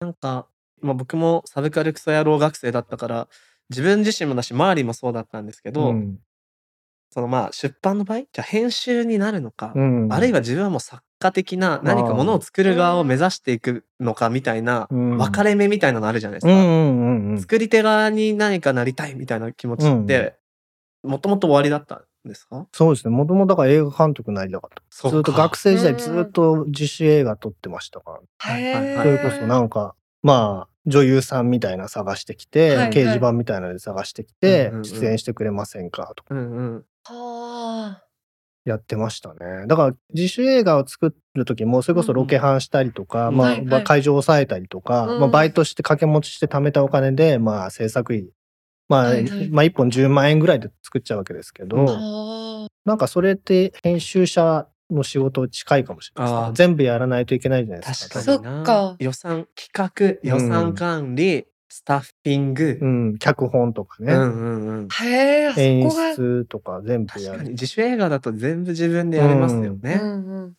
[0.00, 0.46] なんか、
[0.82, 3.28] まあ、僕もサブカルクソ野郎学生だったから
[3.70, 6.18] 自分自身もだし周りもそうだったんですけど、うん。
[7.10, 10.12] そのまあ出版の場合じゃあ編集になるのか、うん。
[10.12, 15.16] あるいは自分はもう作家的な何かものを作る側を目指していくのかみたいなうん。
[15.16, 17.40] 分かれ目みたいなのあるじゃないですか。
[17.40, 20.36] 作り手側に何かなりたいみたいな気持ちって、
[21.02, 21.96] もともと終わりだった。
[21.96, 22.66] んですか？
[22.72, 23.14] そうですね。
[23.14, 24.82] もともとだから映画監督になりたかった。
[24.90, 25.16] そっか。
[25.16, 25.98] ずっと学生時代うん。
[25.98, 28.20] ずっと自主映画撮ってましたから。
[28.38, 28.72] はい。
[28.72, 32.76] はいそれこそなんか、まあ、女優さんみたいな探してきて、はい。
[32.78, 32.88] はい。
[32.90, 34.84] 掲示板みたいなので探してきて、うんうんうん。
[34.84, 36.34] 出演してくれませんかとか。
[36.34, 36.84] うんうん。
[37.04, 38.02] は
[38.64, 39.66] やってましたね。
[39.66, 43.56] だから自主映画を作る時も、それこそロケハンしたりとか、まあ、うんはい。
[43.56, 43.66] はい。
[43.66, 45.20] まあ会場を抑えたりとか、うん。
[45.20, 48.28] まあ、バイトして掛け持ちして貯めたお金で、まあ、制作費、
[48.88, 58.20] まあ、はいはいまあ、1本10万円ぐらいで作っちゃうわけですけど、なんかそれって編集者の仕事近いかもしれないですねあー全部やらないといけないじゃないですか。
[58.20, 64.88] 確かになそっか予算企画予算管理、スタッフィングう、ん、脚本とかね、うんうんうん
[65.56, 65.90] 演。
[65.90, 67.38] 出とか全部確やる。
[67.38, 70.52] かに自主映画だと全部自分でやれますよね、うんうん。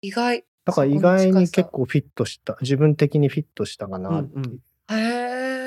[0.00, 0.44] 意外。
[0.64, 4.44] だから意外に結構フィットした、自分的にフィットしたかなっていう。
[4.46, 4.58] うん
[4.90, 5.63] へえ。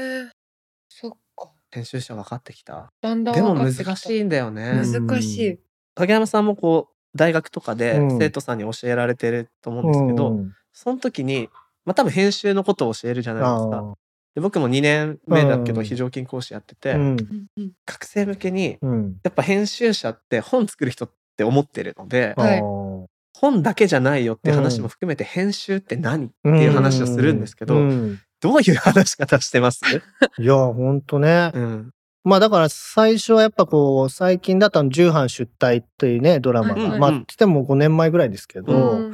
[1.71, 2.91] 編集者分かってきた？
[3.01, 3.83] だんだんでも分かってきた。
[3.85, 5.07] 難しいんだよね、うん。
[5.07, 5.59] 難しい。
[5.95, 8.17] 影山さんもこう大学とかでうん。
[8.19, 10.53] 生徒さんに教えられてると思うんですけど、うん。
[10.73, 11.49] その時に
[11.85, 13.77] まあ多分編集のことを教えるじゃないですか。
[13.79, 13.93] あ
[14.35, 15.85] で僕も2年目だけどうん。
[15.85, 17.01] 非常勤講師やってて、ーうん。
[17.03, 19.15] うんうん学生向けにうん。
[19.23, 23.05] やっぱ編集者って本作る人って思ってるので、はいあー。
[23.39, 29.81] 本だけじゃないよっていう話も含めて編集って何っていう話をするんですけど、うんどういう話し方してます、
[30.37, 31.51] いや、ほんとね。
[31.53, 31.91] うん、
[32.23, 36.75] まあだから最初はやっぱこう、最近だったら重版出退っていうね、ドラマが。
[36.75, 39.13] はいはいまあ、来ても5年前ぐらいですけど、うん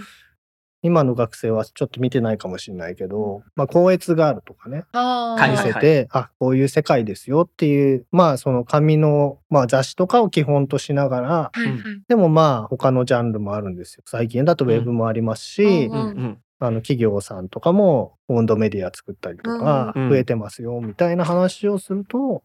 [0.85, 11.77] 今の学生はちょっと見てないかもしれないけど、まあ、光悦があるとかね、あはい見ーせて、あ、こういう世界ですよっていう、まあその紙の、まあ雑誌とかを基本としながら、はいはい。
[12.09, 14.03] でもまあ他のジャンルもあるんですよ。
[14.05, 20.09] 最近だとウェブもありますし、うんうんうんあの企業さんとかも温度メディア作ったりとかうん。
[20.09, 22.43] 増えてますよみたいな話をすると、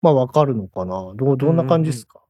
[0.00, 1.12] まあわかるのかな？
[1.14, 2.20] どうどんな感じですか、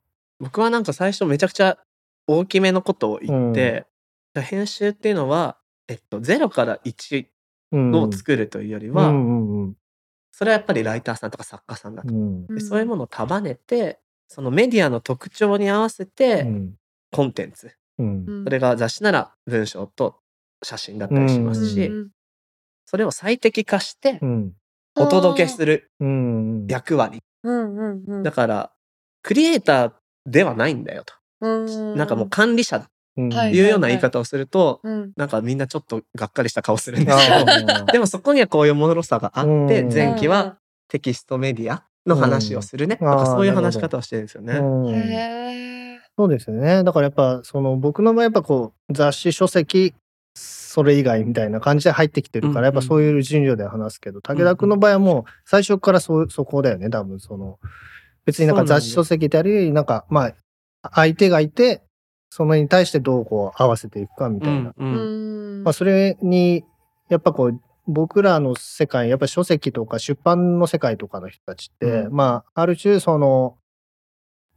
[0.41, 1.79] 僕はなんか最初めちゃくちゃ
[2.27, 3.87] 大きめのことを言って、
[4.35, 5.57] 編集っていうのは、
[5.89, 7.27] えっと、0から1
[7.73, 7.95] うん。
[7.95, 9.75] を作るというよりは、うんうんうん。
[10.31, 12.47] それはやっぱりライターさんとか作家さんだと、うん。
[12.47, 16.75] でそういうものを束ねてそのメディアの特徴に合わせうてん。
[17.11, 18.25] コンテンツ、うん。
[18.27, 18.45] うん。
[18.45, 20.17] それが雑誌なら文章と
[20.63, 22.09] 写真だったりしますし、うん
[22.85, 24.53] それを最適化してうん。
[24.97, 28.23] お届けするうん役割、うんうんうん。
[28.23, 28.73] だから
[29.23, 29.93] クリエイター
[30.27, 31.49] ではないんだよと、う
[31.95, 33.65] んなんかもう管理者とうんはいい。
[33.65, 35.13] うような言い方をすると、うん。
[35.17, 44.55] なんかみんなちょっとがっかりした顔するんですけどあー でもそこにはこういうものさがあって、うん前期はテキストメディアの話をするね、うんなんかそういう話し方をしてるんですよね。
[44.59, 46.01] うんへえ。
[46.19, 46.85] そうですよね。
[46.85, 49.95] だからやっぱその僕の場合やっぱこう雑誌書籍
[50.35, 57.59] それ以外みたいな感じで入ってきてるから、うんやっぱそういう順序で話すけど、武田君の場合はもう最初からそそこだよね多分その
[58.25, 60.33] 別になんか雑誌書籍でありなんかま
[60.83, 61.83] あ相手がいて
[62.31, 65.61] そのに対してどうこう合わせていくかみたいな、うんうん。
[65.61, 65.65] ん。
[65.65, 66.65] まあそれに
[67.11, 72.13] やっぱこう僕らの世界やっぱ書籍とか出版の世界とかの人たちって、うん。
[72.15, 73.59] まあある種その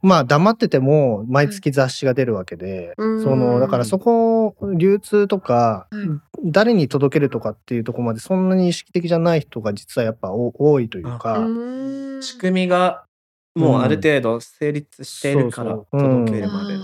[0.06, 3.22] まあ黙ってても毎月雑誌が出るわけで、うん。
[3.22, 6.04] そのだからそこ流通とか、は
[6.44, 6.50] い。
[6.52, 12.22] 誰に届けるとかっていうところまでそんなに意識的じゃない人が実はやっぱお多いというか、うん。
[12.22, 13.04] 仕組みが
[13.56, 16.74] もうある程度成立しているから届けるまで。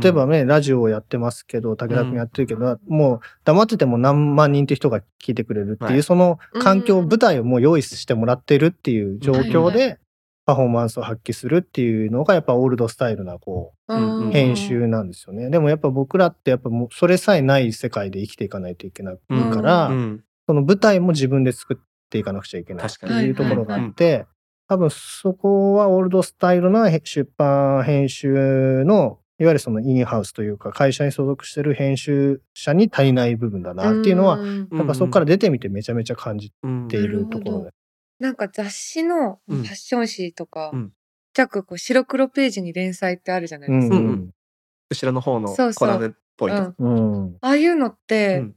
[0.00, 6.02] 例えばね、ラジオをやってますけど武田君やってるけど、もう黙ってても何万人って人が聞いてくれるっていう、はい。
[6.04, 7.08] その環境、うん。
[7.08, 9.74] 舞台をもう用意してもらってるっていう状況はい。
[9.74, 9.98] で
[10.46, 15.50] パフォーマンスを発揮するっていうのがやっぱオールドスタイルなこうんう編集なんですよね。
[15.50, 21.76] でもやっぱ僕らってやっぱもうそれさえない世界で生きていかないといけないうんから、うんその舞台も自分で作っ
[22.08, 24.26] ていかなくちゃいけないって確かにいうところがあって、
[24.68, 37.70] 多分そこはオールドスタイルなへ出版編集のいわゆるそのインハウスというか会社に所属してる編集者に足りない部分だなっていうのは、んやっぱそこから出てみてめちゃめちゃ感じうんているところで。
[38.18, 39.62] なんか雑誌のフうん。
[39.62, 43.96] ァッション誌とか、うゃくこう白黒ページに連載ってあるじゃないうんですか。
[43.96, 44.30] うん
[44.88, 45.74] 後ろの方のそうそう。
[45.74, 46.74] コラムっぽいとこ。
[46.78, 47.36] うん。
[47.40, 48.54] ああいうのって、うん。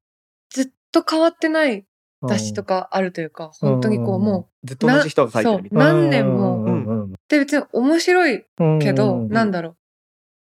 [0.50, 1.86] ずっと変わってない
[2.28, 5.86] 雑誌とかあるというか、本当にこうもずっと同じ人が書いてるみたいな。
[5.93, 6.63] 何年も。
[6.63, 9.76] うんうんうで別に面白いうんけど、うんなんだろう。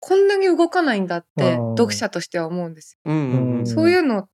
[0.00, 3.00] こんなに動かないんだってうん読者としては思うんですよ。
[3.10, 3.66] うんうんうん。
[3.66, 4.28] そういうの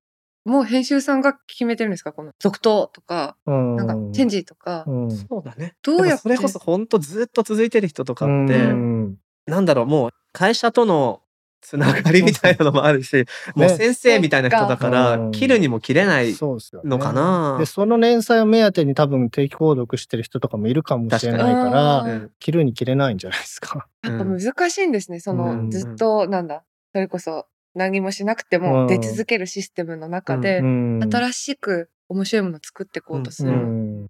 [0.46, 2.12] もう編集さんが決めてるんですか？
[2.12, 3.76] この続投とか、うん。
[3.76, 5.10] なんかチェンジとか、うん。
[5.10, 5.74] そうだね。
[5.82, 6.22] どうやって？
[6.22, 9.16] それこそ本当ずっと続いてる人とかって、うん。
[9.46, 11.20] なんだろうもう会社との
[11.60, 13.24] つながりみたいなのもあるし、
[13.56, 16.88] もう先生みたいな人だからか切るにも切れないそうですよね。
[16.90, 22.30] のかなで、その連載を目当てに多分定期購読してる人とかもいるかもしれないから、ん。
[22.38, 23.88] 切るに切れないんじゃないですか。
[24.04, 25.18] やっぱ難しいんですね。
[25.18, 25.70] その、うん。
[25.72, 28.62] ずっと、なんだ、それこそ何もしなくてうん。
[28.62, 33.56] も出続けるシステムの中で、うん新しく面白いものを作っていこうとすうる。
[33.56, 34.06] ん。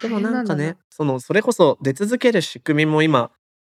[0.00, 3.30] でもなんかね、その、それこそ出続ける仕組みも今、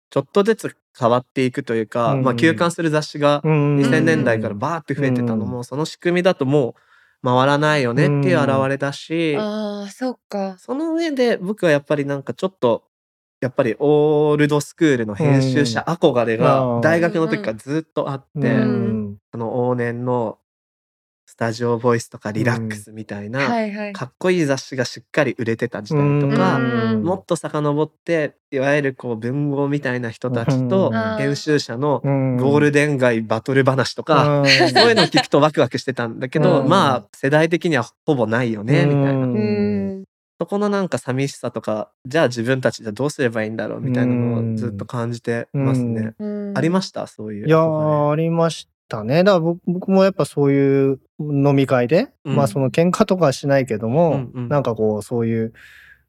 [0.09, 2.23] ちょっとずつ変わっていくというか、うん。
[2.23, 6.75] まあ休刊する雑誌がうん2000年代からバーって増えてたのも、その仕組みだとも
[7.23, 10.55] う回らないよねっていう表れだし、ああ、そうか。
[10.57, 12.83] その上で僕はやっぱりなんかちょっと、
[13.41, 19.00] やっぱりオールドスクールの編集者憧れあがー大学の時からずっとあって、うん
[19.31, 20.37] その往年の
[21.27, 23.93] スタジオボイスとかリラックスみたいな、はいはい。
[23.93, 27.03] かっこいい雑誌がしっかり売れてた時代とか、うん。
[27.03, 31.17] もっと遡っていわゆるこう文豪みたいな人たちとうん。
[31.17, 32.35] 編集者のうん。
[32.35, 34.47] ゴールデン街バトル話とか、うん。
[34.47, 36.67] そういうのを聞くとワクワクしてたんだけど、うん。
[36.67, 40.05] まあ世代的にはほぼないよねみたいな。
[40.37, 46.13] そこのなんか寂しさとかじゃあ自分たちでどうすればいいんだろうみたいなのをずっと感じてますね。
[46.19, 46.57] うん。
[46.57, 47.05] ありました？
[47.07, 47.47] そういう。
[47.47, 49.23] いやーありましたね。
[49.23, 55.53] だから僕僕もやっぱそういう飲み会で、うんまあその喧嘩とかはしないけども、うんうんなんかこうそういう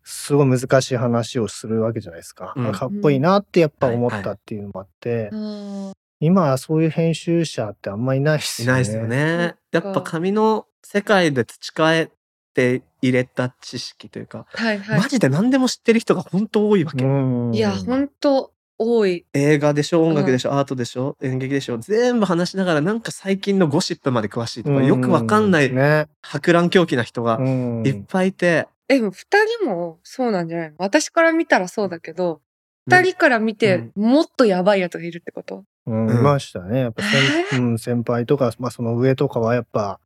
[0.03, 2.53] すごい難しい話をするわけじゃないですか。
[2.57, 8.73] うんかっこいいなってやっぱ思ったっていうのもあって、うん今はそういう編集者ってあんまりいないっすよね。
[8.73, 9.57] いないですよね。
[9.73, 12.11] やっぱ紙の世界で培え
[12.55, 15.09] て入れた知識というか、はいはいマ。
[15.09, 17.05] ジで何でも知ってる人が本当多いわけ。
[17.05, 17.55] うん。
[17.55, 19.25] いや、ほんと多い。
[19.33, 20.03] 映画でしょ？
[20.05, 21.17] 音楽でしょ、アートでしょ？
[21.23, 21.79] 演劇でしょ？
[21.79, 24.87] 全部話しながらなんか最近のゴシップまで詳しいとか、うん。
[24.87, 26.09] よくわかんないね。
[26.21, 27.83] 博覧狂気な人がうん。
[27.87, 29.27] いっぱいいて、え、でも二
[29.61, 30.71] 人もそうなんじゃない？
[30.71, 32.41] の私から見たらそうだけど、
[32.87, 35.65] 二人から見てもっとやばいやつがいるってこと？
[35.87, 36.17] うん、うん。
[36.19, 36.81] いましたね。
[36.81, 40.01] やっぱ先,、うん、先輩とか、まあその上とかはやっぱ、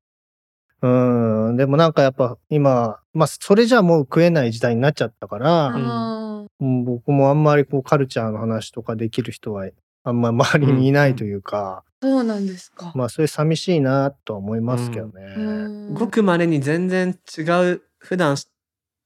[0.83, 0.89] う
[1.53, 9.69] ん、でもなんかやっぱ今、まあそれじゃもう食えない時代になっちゃったから、あうん僕もあんまりこうカルチャーの話とかできる人は
[10.05, 12.93] あんま周りにいないというか、ーそうなんですか。
[12.95, 15.35] まあそれ寂しいなとは思いますけどね。
[15.37, 15.43] う
[15.91, 18.37] んごく稀に全然違う普段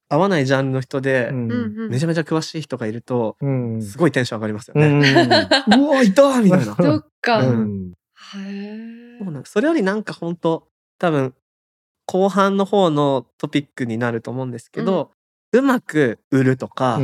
[0.08, 1.90] 合わないジャンルの人で、うんうんうん。
[1.90, 4.88] めちゃめちゃ詳しい人がいると、うんすごいテンション上がりますようね。
[4.88, 6.74] んうわいたみたいな。
[6.76, 7.42] そっか。
[7.42, 7.92] へうん
[8.46, 9.18] え。
[9.24, 11.34] そうなんそれよりなんか本当多分
[12.06, 15.12] 後半の方のトピックになると思うんですけど、
[15.52, 16.98] うまく売るとか、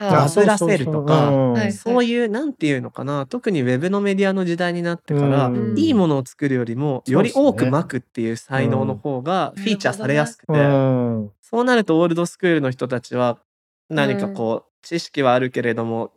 [0.00, 1.30] バズらせるとか。
[1.72, 3.26] そういうなんていうのかな。
[3.26, 5.78] 特にウェブのメディアの時代になってから、うん。
[5.78, 11.30] いいものを作るよりもより多くまくっていう才能の方がうんフィーチャーされやすくて、うん。
[11.40, 13.38] そうなるとオールドスクールの人たちは
[13.88, 16.12] 何かこう、知識はあるけれども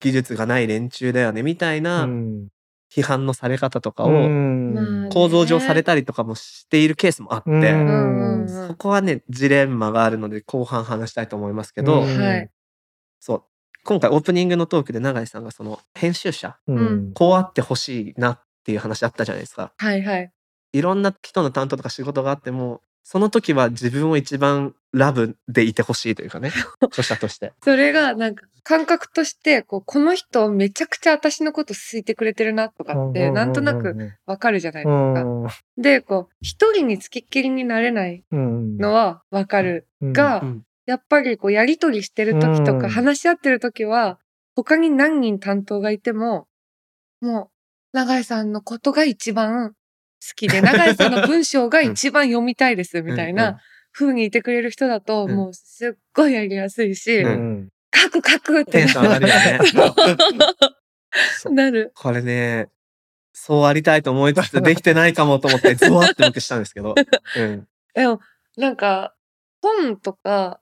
[0.00, 2.48] 技術がない連中だよねみたいなうん。
[2.94, 4.10] 批判のされ方とかを
[5.10, 7.50] 構造上されたりとかもしているケースもあって、
[8.68, 12.16] そこはねジレンマがあるので後半話したいと思いますけど、うん。
[12.16, 12.50] はい。
[13.26, 13.42] そう
[13.82, 19.72] 今回オープニングのトークで永井さんがその編集者うんこうあってほしいなっていう話あったじゃないですか。
[19.76, 20.32] はいはい。
[20.72, 26.50] いろんな人の担当とか仕事があってもその時は自分を一番ラブでいてほしいというかね
[26.82, 27.52] 著者として。
[27.64, 35.22] それがなんか感覚としてこうこの人めちゃくちゃ私のこと好いてくれてるなとかってなんとなくわかるじゃないですか。
[35.22, 42.80] うんでこう一人につきっきりになれないうんのはわかるが、うんやっぱりこうやりとりしてる時とうん。
[42.80, 44.18] か話し合ってる時は
[44.54, 46.46] 他に何人担当がいても
[47.20, 47.50] も
[47.92, 49.74] う永井さんのことが一番好
[50.34, 53.60] きで 永井さんの文章が一番読みたいですみたいな
[53.92, 55.34] 風にいてくれる人だとうん。
[55.34, 59.58] もうすっごいやりやすいし、書く書くってテンション上がるよね。
[61.50, 61.92] なる。
[61.94, 62.68] これね
[63.32, 66.94] そうありたいと思いつつできてないかもと思ってゾワって僕したんですけど。
[67.36, 67.68] うん。
[67.94, 68.20] でも
[68.56, 69.14] なんか
[69.62, 70.60] 本とか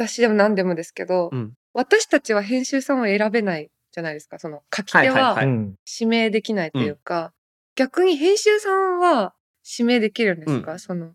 [0.00, 1.52] 私でも何でもですけど、うん。
[1.74, 4.38] 私たちは編集さんを選べないじゃないですか。
[4.38, 7.32] その書き手は指名できないというか、
[7.76, 9.34] 逆に編集さんは
[9.78, 10.78] 指名できるんですか、うん。
[10.78, 11.12] その。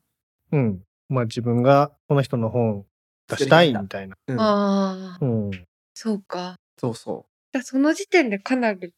[0.52, 0.84] うん。
[1.10, 2.86] まあ自分がこの人の本
[3.28, 4.15] 出したいみたいな。
[4.28, 4.39] うん。
[4.39, 5.26] ああ。
[5.26, 5.52] うん。
[5.93, 6.56] そうか。
[6.80, 8.93] そうそじゃあその時点でかなり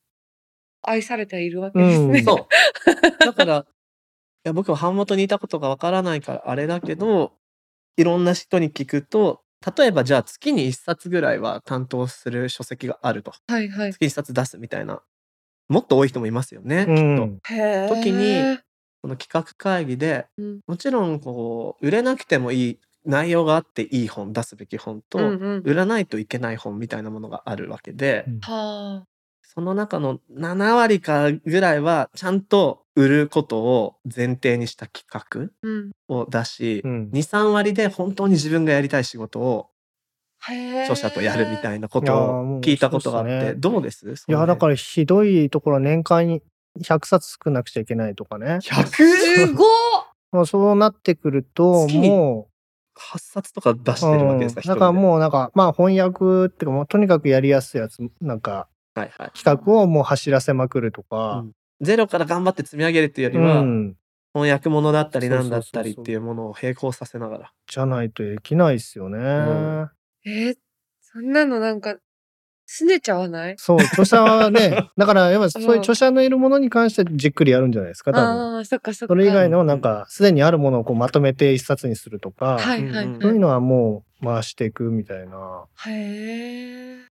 [0.82, 2.26] 愛されているわけですね、うん。
[2.26, 3.26] そう。
[3.26, 3.66] だから、い
[4.44, 7.34] や僕は版元にいたことがわからないからあれだけど、
[7.96, 9.42] いろんな人に聞くと、
[9.78, 13.34] 例えばじゃあ月に1冊ぐらいは担当する書籍があると。
[13.48, 13.92] はいはい。
[13.94, 15.02] 月1冊出すみたいな。
[15.70, 17.30] もっと多い人もいますよね、うきっと。
[17.88, 18.60] 時に
[19.02, 20.60] その企画会議で、うん。
[20.68, 25.62] もちろんこう、売れなくてもいい、内容があっていい本、出すべき本と、うんうん。
[25.64, 28.40] 売らないといけない本みたいなものがあるわけで、うん。
[28.42, 29.08] はあ
[29.58, 35.92] その中の7割かぐらいはちゃんと売ることを前提にした企画うん。
[36.08, 39.72] を出し、うん23割で本当に自分がやりたい仕事を
[40.48, 41.78] へ著者とやるみたい。
[41.78, 44.08] いなことを聞いたことがあって、そうねどうです？
[44.28, 46.44] いや、だかららひどいところは年間に
[46.80, 48.60] 100冊作んなくちゃいけないとかね。
[48.62, 49.68] 100?8 すごっ
[50.32, 52.48] まあ、そうなってくると、月にも
[52.96, 58.68] 冊とか出しう、てるわけですか、うんだからう、もうなんか、まあ翻訳っていうか、もうとにかくやりやすいやつ、なんか
[59.00, 61.46] はいはい、企画をもう走らせまくるとか、
[61.82, 63.96] ゼロから頑張って積み上げるっていうよりうは、ん、
[64.34, 67.52] 翻訳物だったり何だったりっていうものを並行させながら。
[67.68, 69.18] じゃないとできないっすよね。
[69.20, 69.90] ん
[70.26, 70.58] えー
[71.02, 71.96] そんなのなんか、
[72.70, 73.56] 拗ねちゃわない？
[73.58, 78.56] そう、著者はね、 だからやっぱそういううん著者のいるものに関してじっくりやるんじゃないですか、多分。
[78.58, 79.14] ああ、そっかそっか。
[79.14, 85.66] それ以外のなんか、すでにあるものをこうまとめて一冊にするとか、はいはいうんうんそういうはのはもう回していくみたいな。
[85.88, 85.90] い。
[85.90, 87.07] へえ。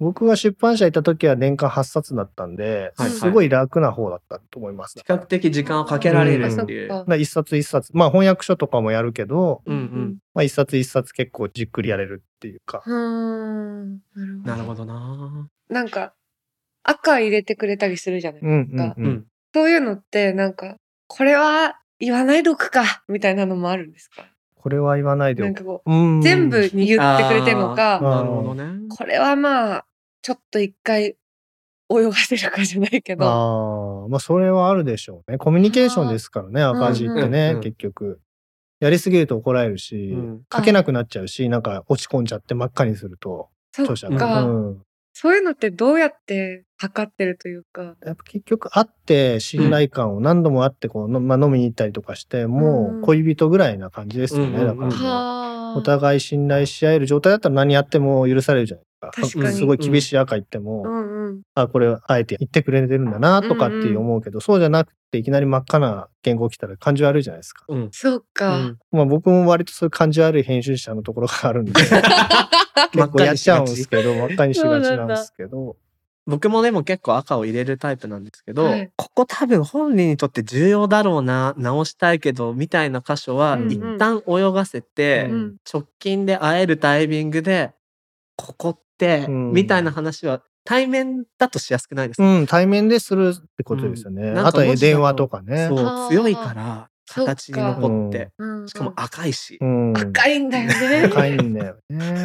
[0.00, 4.94] 僕が出版社行った時は年間8冊だったんで、はいはいすごい楽な方だったと思います。
[4.96, 6.88] 比較的時間をかけられるそっっていう。
[6.88, 7.04] か。
[7.06, 12.82] まあ一冊一冊、まあ翻訳書とかもやるけど、うんうんまあ一冊一冊結構じっくりやれるっていうか。
[12.86, 14.00] うーん。
[14.44, 14.84] なるほど。
[14.84, 16.14] なるほどななんか、
[16.84, 18.94] 赤入れてくれたりするじゃない、うんうんう。
[18.96, 19.24] うんん。
[19.52, 20.76] そういうのって、なんか、
[21.08, 24.24] これは言わないでおくか、みたいなのもあるんですか？
[24.54, 25.64] これは言わないでおく。
[25.64, 25.82] か
[26.22, 28.88] 全部言ってくれてるのあか、なるほどね。
[28.88, 29.84] これはまあ、
[30.28, 31.16] ちょっと一回
[31.90, 33.24] 泳がせるかじゃないけど。
[33.24, 35.38] ああ、まあそれはあるでしょうね。
[35.38, 38.20] コミュニケーションですからね、ー赤字ってうんね、うん結局。
[38.78, 44.82] やりすぎると怒られるし、うん書けなくなっちゃうし、なんか落ち込んじゃって真っ赤にすると、そ著者っか、うん。
[45.14, 47.96] そういうのってどうやって測ってるというか。
[48.04, 54.58] やっぱ結局会って信頼感を何度も会ってこう、のまあ、飲みに行ったりとかして、もう恋人ぐらいな感じですよね。
[54.58, 58.87] うんうんうんだからお互い信頼し合える状態だったら何やっても許されるじゃないですか。
[59.00, 61.42] 確かにすごい厳しい赤言っても、うんうん。
[61.54, 67.64] あ、これあえて言ってくれてるんだなとかっていう思うけど、そうじゃなくていきなり真っ赤な言語来たら感じ悪いじゃないですか。
[67.68, 67.88] うん。
[67.92, 68.58] そうか。
[68.58, 71.72] うんまあ僕も割とそういう感じ悪い編集者のところがあるんで、
[72.92, 75.76] 結構やっちゃうんですけど、真っ赤にしがちなんですけど。
[76.28, 87.72] 僕もでも結構赤を入れるタイプなんですけど、はいここ多分本人にとって重要だろうな、直したいけど、みたいな箇所はうんうん一旦泳がせて、うん直近で会えるタイミングで、
[88.36, 94.30] ここって、うんみたいな話は対面だとしやすくないですか、うん、対面でするってことですよね。
[94.30, 95.68] うんあと電話とかね。
[95.68, 99.64] そうはあ強いから、形に残って、うんしかも赤いしう。
[99.64, 99.96] ん。
[99.96, 101.02] 赤いんだよね。
[101.06, 102.24] 赤いんだよね。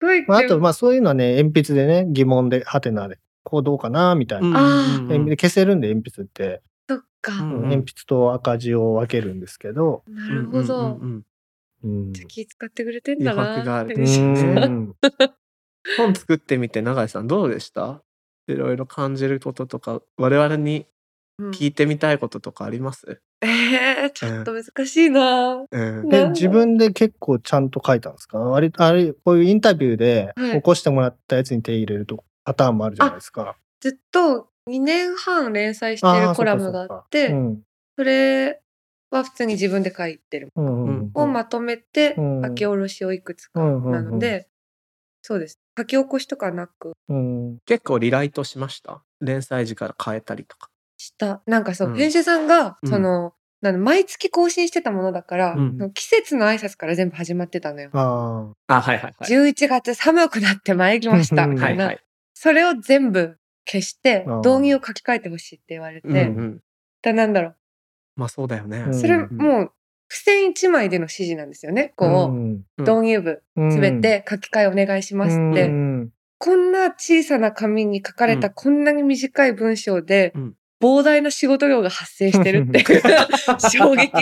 [0.26, 4.86] まあ、あと、まあそういうのはね、鉛筆でね、疑問で、ハテナで、こうどうかなみたいな。
[5.00, 6.62] うん消せるんで、鉛筆って。
[6.88, 7.32] そっか。
[7.42, 10.04] うん鉛筆と赤字を分けるんですけど。
[10.08, 10.78] なるほど。
[10.78, 11.22] うんうんうん
[11.84, 12.12] うん。
[12.12, 13.42] 気使ってくれてんだな。
[13.42, 14.94] 余白があるう編集者ん。
[15.96, 18.02] 本作ってみて永井さんどうでした？
[18.46, 20.86] いろいろ感じることとか我々に
[21.38, 21.50] うん。
[21.52, 25.64] 聞いてみたいこととかあります、えー、ちょっと難しいな。
[25.70, 26.08] うん。
[26.08, 28.38] で、自分で結構ちゃんと書いたんですか？
[28.38, 30.52] 割と、あれ、こういうインタビューではい。
[30.54, 33.56] 起こしてもらったやつに手入れるとパターンもあるじゃないですか。
[33.80, 37.62] ずっと2年半連載してるコラムがあって、そうん
[37.96, 38.60] それ
[39.12, 40.50] は普通に自分で書いてる。
[40.56, 40.66] うん。
[40.66, 42.42] うんうんをまとめてうん。
[42.44, 43.92] 書き下ろしをいくつかうんうんうん。
[43.92, 44.48] なので、
[45.22, 45.58] そうです。
[45.76, 46.92] 書き起こしとかなく。
[47.08, 47.58] うん。
[47.66, 49.02] 結構リライトしました？
[49.20, 50.70] 連載時から変えたりとか。
[50.96, 51.42] した。
[51.46, 51.96] なんかそう、うん。
[51.96, 52.88] 編集さんが、うん。
[52.88, 55.92] その、なんだ毎月更新してたものだから、うん。
[55.92, 57.90] 季節の挨拶から全部始まってたのよ。
[57.92, 59.30] ああはいはいはい。
[59.30, 61.66] 11月寒くなってまいりました、うんみたな。
[61.68, 62.04] はいいはい。
[62.34, 66.60] それを全部消してあー、導入を書き換えてほしいって言われて、うんうん。
[67.02, 67.56] だなんだろう。
[68.16, 69.28] まあそうだよね、うんそれ、ん。
[69.36, 69.72] もう、
[70.08, 71.92] 付箋1枚での指示なんですよね。
[71.96, 71.96] あ。
[71.96, 72.64] こう、うん。
[72.78, 75.64] 導入部、すべて書き換えお願いしますって。
[75.64, 76.10] うん。
[76.38, 80.54] こんな小さな紙に書かれたこんなに短い文章で、うん。
[80.80, 83.02] 膨大な仕事量が発生してるっていう
[83.70, 84.12] 衝撃。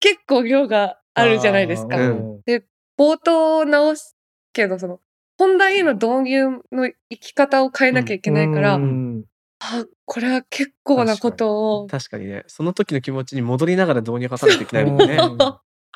[0.00, 1.96] 結構量があるじゃないですか。
[1.96, 2.64] あーうん。
[2.98, 4.16] 冒頭を直す
[4.52, 5.00] けど、その、
[5.38, 9.24] 本題への導入の生き方を変えなきゃいけないから、うん
[9.60, 15.16] あ、これは結構なことを、確かにねその時の気持ちに戻りながら導入書かないといけないもんね。
[15.16, 15.38] うん。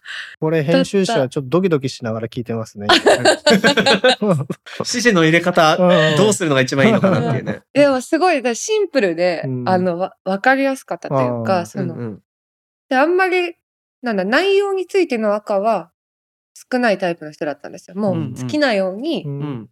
[0.41, 2.87] これ編集者は ちょっとドキドキしながら聞いてますね。
[4.79, 5.77] 指示の入れ方
[6.17, 7.63] どうするのが一番いいのかなっていうね。
[7.73, 9.69] でもすごいシンプルで、うん。
[9.69, 12.23] あの、わわかりやすかったというか、その、うんうん。
[12.89, 13.57] で、あんまり、
[14.03, 15.93] なんだ、内容についての赤は
[16.71, 17.97] 少ないタイプの人だったんですよ。
[17.97, 19.69] もう好きなように、う好うん。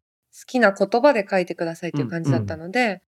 [0.46, 3.02] きな言葉で書いてくださいっていう感じだったので、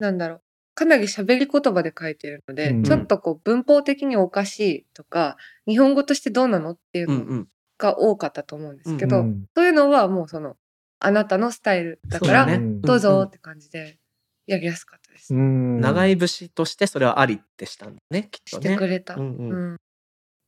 [0.00, 0.42] なんだろう。
[0.74, 5.36] かなり喋り言葉で書いてるので、うんちょっとこう文法的におかしいとか、
[5.68, 7.48] 日本語としてどうなのっていうのうんうん
[7.78, 10.56] が多かったと思うんですけど、うんそういうのはもうその、
[10.98, 12.46] あなたのスタイルだから、
[12.82, 13.98] どうぞって感じで
[14.46, 15.34] やりやすかったです。
[15.34, 18.76] うん長い節としてそれはありってしたんだねきっとしてね。
[18.76, 19.14] くれた。
[19.14, 19.76] うんうんうん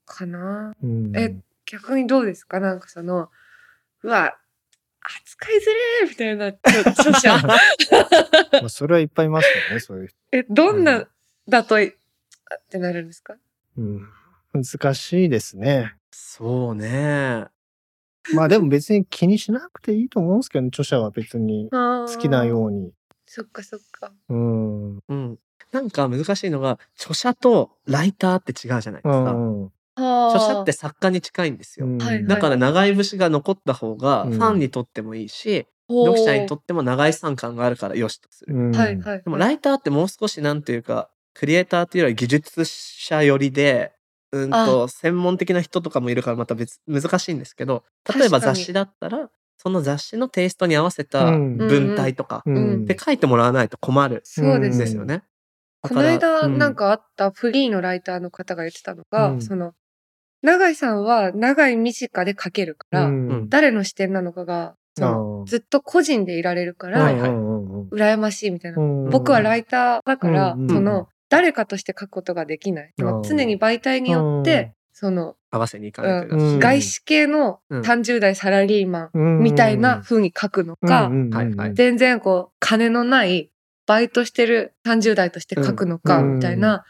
[0.05, 0.73] かな。
[0.83, 2.61] うんえ逆にどうですか？
[2.61, 3.31] なんかその、
[4.03, 4.37] うわ、
[5.05, 7.37] 扱いづれーみたいなちょ著者。
[7.47, 10.17] まあそれはいっぱいいますよね、そういう人。
[10.33, 11.09] え、どんな
[11.49, 11.95] だとい、
[12.51, 13.37] あってなるんですか？
[13.77, 14.09] うん、
[14.53, 15.95] 難しいですね。
[16.11, 17.47] そうね。
[18.35, 22.93] まあでも別に気にしなくていいと思うんですけどね、著者は別に好好きなように。
[23.27, 24.13] そっかそっか。
[24.29, 24.97] うん。
[25.09, 25.39] うん。
[25.73, 29.33] なんか難しいのが著者とライターって違うじゃないですうか。
[29.33, 29.73] ん。
[29.97, 31.87] 著著者って作家に近いんですよ。
[32.27, 34.33] だから長い節が残った方がうん。
[34.33, 38.55] ファンにとってもいいし、読者にとっても長い参観があるからよしとする。
[38.55, 38.73] うん。
[38.73, 39.23] はいはい。
[39.23, 43.93] でもライターってもう少しなんていうかクリエイターっていうより技術者寄りで
[44.33, 47.85] うんと専門的な人とかもいるからまた別難しいんですけど
[48.19, 49.29] 例えば雑誌だったら
[49.59, 51.57] その雑誌のテイストに合わせたうん。
[51.59, 52.87] 文体とかうん。
[52.87, 55.23] で書いてもらわないと困るそうですんですよね。
[55.83, 56.59] この間うん。
[56.59, 59.43] なんかあったフリーのライターの方が言ってたのが、うん。
[59.43, 59.75] その、
[60.43, 63.49] 永井さんは長い短で書けるから、うん。
[63.49, 64.75] 誰の視点なのかが、
[65.47, 67.11] ずっと個人でいられるから、
[67.91, 68.83] 羨ましいみたいな。
[68.83, 69.11] うん。
[69.11, 72.93] 僕はライターだから、うんその、誰かとして書くことができない。
[72.99, 77.81] 常に媒体によって、その、合わせにいかないとうん外資系のうん。
[77.81, 81.11] 30代サラリーマンうんみたいな風に書くのか、
[81.73, 83.51] 全然こう、金のない、
[83.87, 86.35] バイトしてる30代として書くのか、うん。
[86.37, 86.85] みたいな、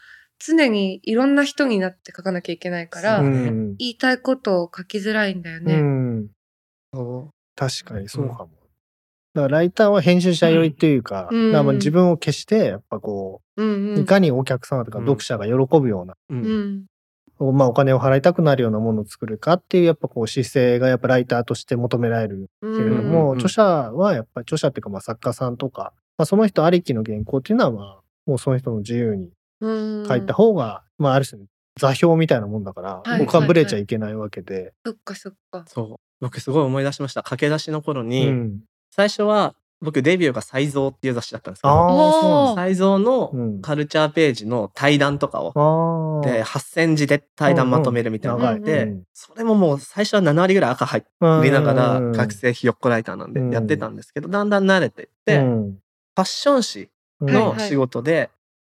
[0.45, 5.75] 常にいろんな人になって書かなきゃいけないから、そううん言いたいことを書きづらいんだようね。
[5.77, 6.27] ん
[6.93, 8.49] そ確かにそうかも。
[9.33, 13.99] だからライターは編集者寄りっていうか、うんだか自分を消して、やっぱこうんう、うん。
[13.99, 17.55] いかにお客様とかうん読者が喜ぶような、うううんん。
[17.57, 29.31] まあお金を払いたくなるようなものを作るかっていう、やっぱこう姿勢がやっぱライターとして求められるけけれどうんも、著者はやっぱり著者っていうかまあ作家さんとか、まあその人ありきの原稿っていうのはまあ、もうその人の自由にうん。
[30.07, 31.41] 書いた方が、まあある種
[31.79, 34.73] 座標みたいなもんだから、はい僕はブレちゃいけないわけで。
[34.85, 35.65] そっかそっか。
[35.67, 35.95] そう。
[36.21, 37.23] 僕すごい思い出しました。
[37.23, 38.59] 駆け出しの頃に、うん。
[38.91, 41.91] 最初は僕デビューが「才蔵」っていう雑誌だったんですけああ、
[42.51, 43.61] ど才蔵のうん。
[43.61, 46.21] カルチャーページの対談とかを。
[46.23, 51.03] で8,000字で対談まとめるみたいなのがあって、うんうんうんそれももう最初は7割ぐらい赤入
[51.43, 55.77] りながらうん学生ひよっこライターなんでうんやってたんですけど、だんだん慣れていって、フうん。
[56.15, 56.89] ァッション誌
[57.19, 58.29] はいの仕事で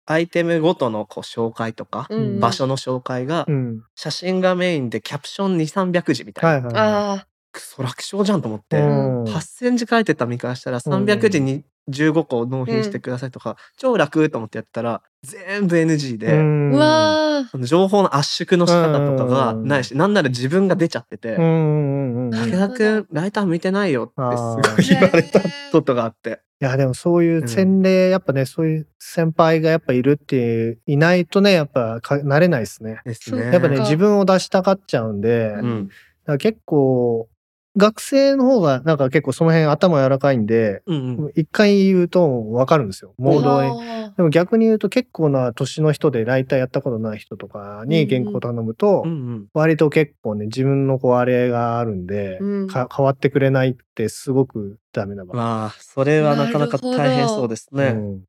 [0.07, 3.83] アイテムごとのこう紹介とか、うん場所の紹介がうん。
[3.95, 6.75] 写真がメインでキャプション200300字みたいな、はいはい。
[6.77, 7.27] ああ。
[7.59, 22.31] そ楽勝じゃんと思って、うん8,000字書いてた身からしたら300字に15個納品してくださいとか、超楽と思ってやったら全部 NG で、うんうわーその情報の圧縮の仕方とかがないし、なんなら自分が出ちゃってて、うんうんうん。
[22.31, 25.41] ないい武田くんライター向いてないよってすごい言われた
[25.73, 26.41] ことがあって。
[26.59, 33.01] や、でもそういう洗礼、やっぱね、そういう先輩がやっぱいるっていう、いないとね、やっぱか慣れないですね。
[33.05, 33.53] ですね。
[33.53, 35.89] やっぱね、うん自分を出したがっちゃうんで、だかうん。
[36.27, 37.29] ら結構、
[37.77, 41.33] 学生の方がなんか結構その辺頭柔らかいんで、うんうん。
[41.35, 43.15] 一回言うとわかるんですよ。
[43.19, 44.13] モード。
[44.17, 49.47] でも逆に言うと結構な年の人でライターやったことない人とかに原稿頼むと、うんうん。
[49.53, 55.39] 割と結構ね、自分のこうあれがあるんで、うんか変わってくれないってすごくダメな場合。
[55.39, 57.85] わあ、それはなかなか大変そうですね。
[57.89, 58.21] うん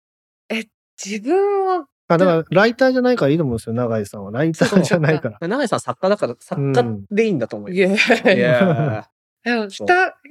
[1.03, 4.31] 自分を、あだから、ライターじゃないからいいと思うんですよ、永井さんは。
[4.31, 5.47] ライターじゃないから。
[5.47, 7.75] 永井さん作家だから作家でいいんだと思うよ。
[7.75, 7.79] い
[8.25, 9.07] やいや
[9.47, 9.69] 二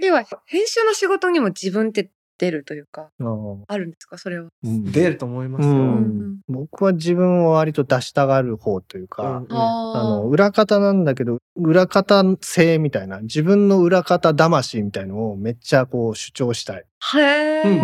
[0.00, 4.18] 人は編集の仕事にも自分って出るというか、うんあるんですか？
[4.18, 4.48] それは。
[4.62, 4.84] うん。
[4.92, 5.70] 出ると思いますよ。
[5.70, 6.38] ううんん。
[6.48, 16.84] 僕は自分を割と出したがる方というか、うんああの、裏方なんだけど、裏方性みたいな、自分の裏方魂みたいのをめっちゃこう主張したい。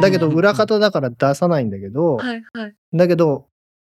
[0.02, 2.74] だけど、裏方だから出さないんだけど、はいはい。
[2.92, 3.46] だけど、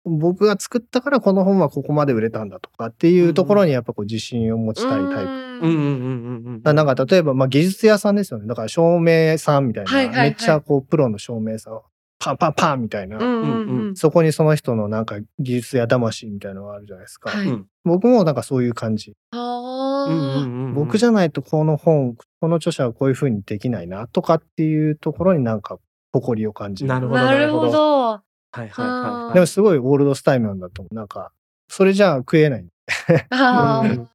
[0.07, 5.26] 僕が作ったからこの本はここまで売れたんだとかっていうところにやっぱこう自信を持ちたいタイ
[5.61, 6.74] プ。
[6.74, 8.46] なんか例えば、まあ、技術屋さんですよね。
[8.46, 11.84] だから照明さんみたいな、はいはいはいめっちゃこうプロの照明さんを
[12.18, 13.96] パンパンパンみたいな、うんうんうん。
[13.96, 17.30] そこにその人のなんか技術や魂みたいなのがあるじゃないですか。
[17.30, 19.14] はいうん僕もなんかそういう感じ。
[20.74, 25.78] 僕じゃないとこの本、この著者はこういう風にできないなとかっていうところになんか
[26.12, 26.88] 誇りを感じる。
[26.88, 28.26] なるほどなるほど。
[28.57, 29.34] はいはいはいはい。
[29.34, 30.94] でもすごいオールドスタイルなんだと思う。
[30.94, 31.32] なんか、
[31.68, 32.66] それじゃあ食えない。
[33.30, 33.80] ああ。
[33.80, 34.09] うん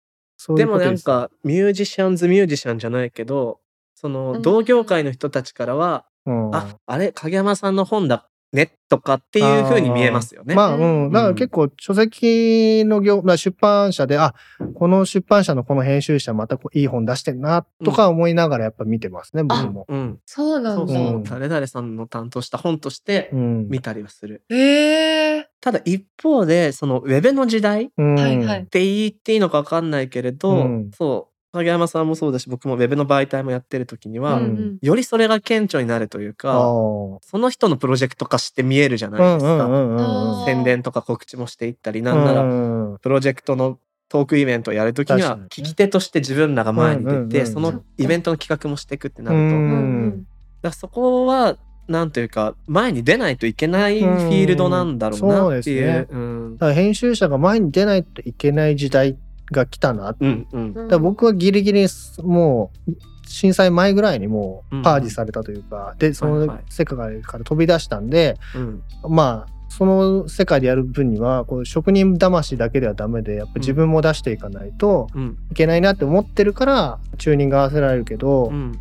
[0.55, 3.59] でもなんかミュージシャンズミュージシャンじゃないけど
[3.93, 10.53] そのうん同業界の人たちからは、うん、ああれ影山さんの本だねとかっていう風に見えますよね。
[10.53, 11.11] まあ、うん。
[11.11, 14.35] だから結構書籍の業、まあ、出版社で、あ、
[14.75, 19.85] この出版社のこの編集者またこういい本出してんな、とか思いながらやっぱ見てますね、僕も。
[19.87, 20.19] うん。
[20.25, 20.93] そうなんだ。
[20.93, 23.69] そう誰々さんの担当した本としてうん。
[23.69, 24.43] 見たりはする。
[24.49, 31.30] ええただ一方で、そのウェブの時代っうんはいはいて言っていいのかわかんないけれど、うんそう。
[31.53, 34.77] 影山さんもそうだし、僕もウェブの媒体もやってる時には、うんうん。
[34.81, 37.17] よりそれが顕著になるというあか、ー。
[37.21, 39.65] その人のプロジェクト化して見えるじゃないですか。
[39.65, 40.45] うんうんうんうんうん。
[40.45, 50.27] 宣伝とか告知もしていったり、なんならうんプロジェクトのトークイベントをやるときには聞き手として自分らが前に出て、そのイベントの企画もしていくってなると、うだかん
[50.61, 56.57] らそこはなんというか前に出ないといけないフィールドなんだろうなっていう。
[56.73, 59.17] 編集者が前に出ないといけない時代
[59.51, 60.11] が来たな。
[60.11, 60.61] だうんうん。
[60.61, 60.73] うん。
[60.73, 61.87] から僕はギリギリ
[62.23, 62.91] もう
[63.27, 66.47] 震災前ぐらいにもうパージされたというか、でそのはい。
[66.47, 68.83] はい世界から飛び出したんで、うん。
[69.09, 75.37] まあその世界でやる分にはこう職人魂だけではダメでやっぱ自分も出していかないとうん。
[75.51, 78.79] いけないなって思ってるからチューニング合わせられるけど、うん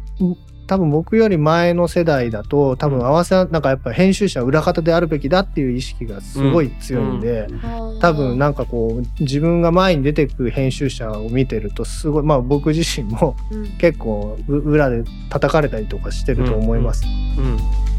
[0.71, 7.49] 多分僕より前の世代だと多分合わせなんかやっぱ編集者は裏方であるべきだっていう意識がすごい強いんで、
[8.01, 13.67] 多分なんかこう自分が前に出てく編集者を見てるとすごいまあ僕自身もうん。
[13.79, 17.05] 結構う裏で叩かれたりとかしてると思います。
[17.37, 17.90] うん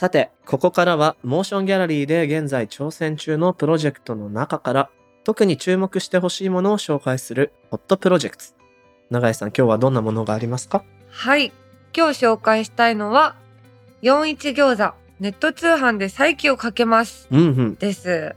[0.00, 4.90] さて、ここからはモーションギャラリーで現在挑戦中のプロジェクトの中から
[5.24, 8.44] 特に注目してほしいものを紹介するホットプロジェクト。
[9.10, 10.84] 永井さん、今日はどんなものがありますか？
[11.10, 11.52] はい。
[11.94, 13.36] 今日紹介したいのは、
[14.00, 17.28] 41餃子、ネット通販で再起をかけます。
[17.30, 17.74] うんうん。
[17.74, 18.34] です。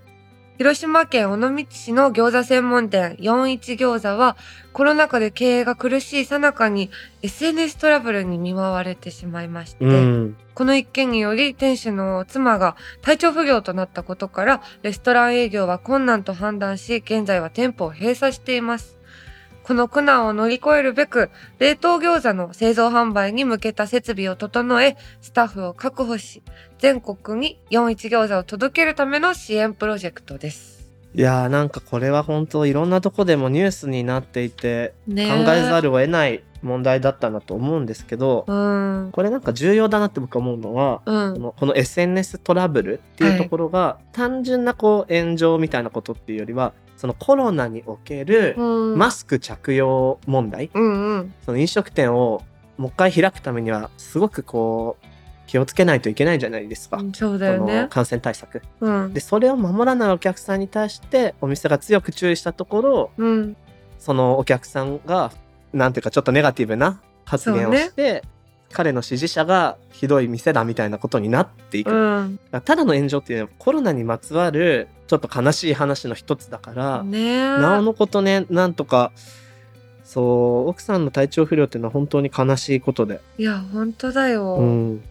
[0.57, 4.35] 広島県尾道市の餃子専門店41餃子は
[4.73, 6.89] コロナ禍で経営が苦しい最中に
[7.21, 10.37] SNS トラブルに見舞われてしまいまして、うん。
[10.53, 18.97] この一件により店主の妻が体調不良となったことからレストラン営業は困難と判断し現在は店舗を閉鎖しています。
[19.63, 26.43] この苦難を乗り越えるべく冷凍餃子の製造販売に向けた設備を整えスタッフを確保し
[26.79, 30.89] 全国に41餃子を届けるための支援プロジェクトです。
[31.15, 39.09] いやーなんかこれは本当いろんなとこでもニュースになっていてね考えざるを得ない問題だったなと思うんですけど、うん。
[39.11, 41.33] これなんか重要だなって僕は思うのは、うん。
[41.33, 48.97] このこの SNS トラブルっていうところが、単純なこう炎上みたいなことっていうよりはそのコロナにおけるうん。
[48.97, 51.33] マスク着用問題、うんうん。
[51.45, 52.41] その飲食店を
[52.77, 55.05] もう一回開くためにはすごくこう
[55.45, 57.81] 気をつけないといけないじゃないですか、うんそうだそよね。
[57.83, 57.87] の。
[57.89, 58.61] 感染対策。
[58.79, 59.13] うん。
[59.13, 63.57] でそれを守らないお客さんに対してお店が強く注意したところうん。
[63.99, 65.31] そのお客さんが
[65.73, 68.23] なんていうかちょっとネガティブな発言をして、
[68.71, 72.39] 彼の支持者がひどい店だみたいなことになっていく、うん。
[72.51, 77.19] ただの炎上っていうのはコロナにまつわるちょっと悲しい話の一つだから、ね。
[77.19, 79.11] えなおのことねなんとか
[80.03, 84.55] そう奥さんの体調不良っていうのは本当に悲しいことで、いや本当だよ。
[84.55, 85.03] うん、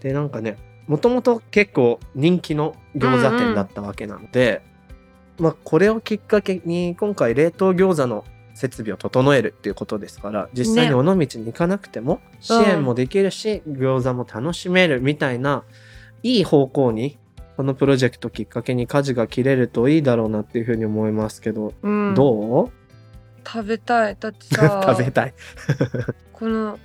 [0.00, 0.56] でなんかね
[0.86, 4.62] もともと結構人気の餃子店だったわけなので、
[5.38, 8.24] まあこれをきっかけに今回冷凍餃子の
[8.54, 15.64] 設備を整えるっていうことですから実際にね尾道に行かなくても支援もできるし、餃子も楽しめるみたいな
[16.22, 17.18] いい方向に
[17.56, 22.72] このプロジェクトきっかけに舵が切れるといいだろうなっていうふうに思いますけど、うん、どう？
[23.46, 25.34] 食べたいだってさ食べたい。
[26.32, 26.78] この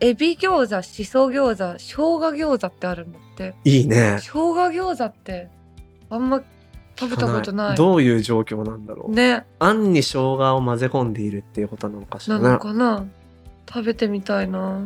[0.00, 3.54] エビ餃子しそ餃子生姜餃子ってあるんだって。
[3.64, 4.16] いいね。
[4.20, 5.48] 生姜餃子って
[6.08, 6.42] あんま
[7.00, 7.76] 食べたことない。
[7.76, 9.10] どういう状況なんだろう。
[9.10, 9.46] ね。
[9.58, 12.48] あんに生姜を混ぜ込んでいるっていうことなのかしならね。
[12.50, 13.06] のかな。
[13.66, 14.82] 食べてみたいな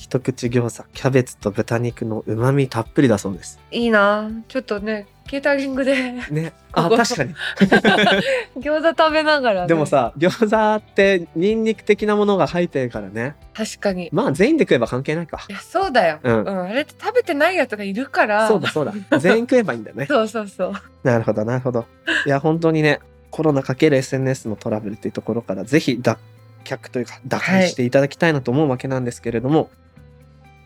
[0.00, 3.60] 一口餃子、キャベツと豚肉の旨味たっぷりだそうです。
[3.70, 5.94] いいなちょっとねケータリングで
[6.30, 6.54] ね。
[6.72, 7.34] あ、確かに。
[8.56, 13.36] 餃子食べながら、ね、でもさ、餃子ってニンニク的なものが入ってるからね。
[13.52, 15.52] 確かにまあ全員で食えば関係ないかい。
[15.52, 19.18] やそうだよ、うんあれって食べてないやつがいるからそうだそうだ。
[19.18, 20.06] 全員食えばいいんだよね。
[20.10, 20.72] そうそうそう
[21.04, 21.84] なるほど、なるほど。
[22.24, 26.16] いや、本当にね、コロナかける SNS のトラブルっていうところから、ぜひ脱
[26.64, 29.70] 却というか、打開していただきたいなと思うわけなんですけれども、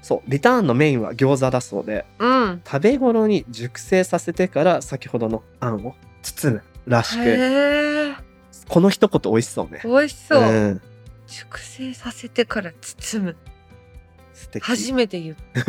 [0.05, 2.61] そう、リターンのメインは餃子だそうで、うん。
[2.63, 8.15] 食べ頃に熟成させてから先ほどのあんを包むらしく、
[8.69, 9.81] この一言美味しそうね。
[9.83, 10.83] 美味しそう、ん、
[11.27, 13.35] 熟成させてから包む。
[14.35, 14.63] 素敵。
[14.63, 15.37] 初めて言う。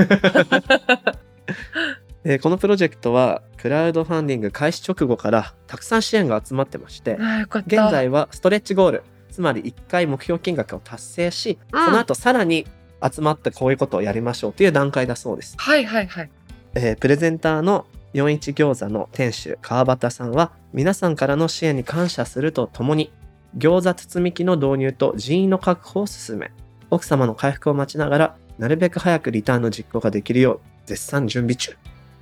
[2.25, 7.19] えーこのプロジェクトはクラウドファンディング開始直後からたくさん支援が集まってまして
[7.67, 11.85] 現在はストレッチゴールつまり1回目標金額を達成し、うん。
[11.85, 12.65] その後さらに
[13.11, 16.29] 集まってこういうことをやりましょうという段階だそうです、はいはいはい。
[16.75, 23.11] えープレゼンターの41餃子の店主川端さんは皆さんからの支援に感謝するとともに
[23.57, 26.51] 餃子包み機の導入と人員の確保を進め
[26.89, 31.75] 奥様の回復を待ちながらなるべく早くリターンの実行ができるよう絶賛準備中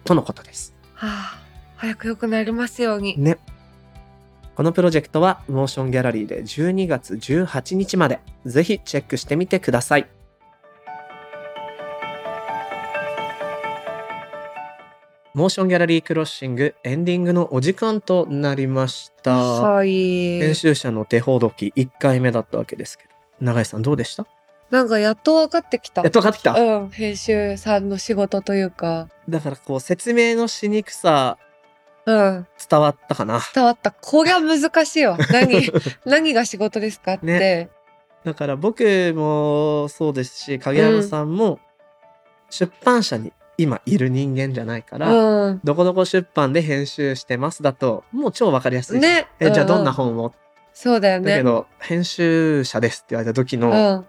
[0.04, 0.74] とのことです。
[0.94, 1.44] はあ
[1.84, 3.20] 早く良くなりますように。
[3.20, 3.38] ね。
[4.56, 8.22] このプロジェクトはモーションギャラリーで12月18日まで。
[8.46, 10.08] ぜひチェックしてみてください。
[15.34, 19.36] モーションギャラリークロッシングエンディングのお時間となりました。
[19.36, 20.40] はい。
[20.40, 23.10] 編集者の手ほどき1回目だったわけですけど、
[23.42, 24.28] 永井さんどうでした？
[24.70, 26.04] なんかやっと分かってきた。
[26.04, 26.52] やっと分かってきた？
[26.54, 29.10] うん編集さんの仕事というか。
[29.28, 31.40] だからこう説明のしにくさ
[32.06, 32.48] うん。
[32.70, 33.40] 伝わったかな。
[33.56, 33.90] 伝わった。
[33.90, 35.72] こりゃ難しいよ 何
[36.06, 37.70] 何が仕事ですかって、ね。
[38.24, 38.84] だから僕
[39.16, 41.60] もそうですし影山さんも
[42.52, 45.62] 出版社に今いる人間じゃないから、うん。
[45.64, 49.00] どこどこ出版で編集してますだともう超わかりやすい。
[49.00, 49.28] ね。
[49.40, 50.34] えじゃあどんなう本を、
[50.74, 51.32] そうだよね。
[51.32, 54.06] だけど編集者ですって言われた時の、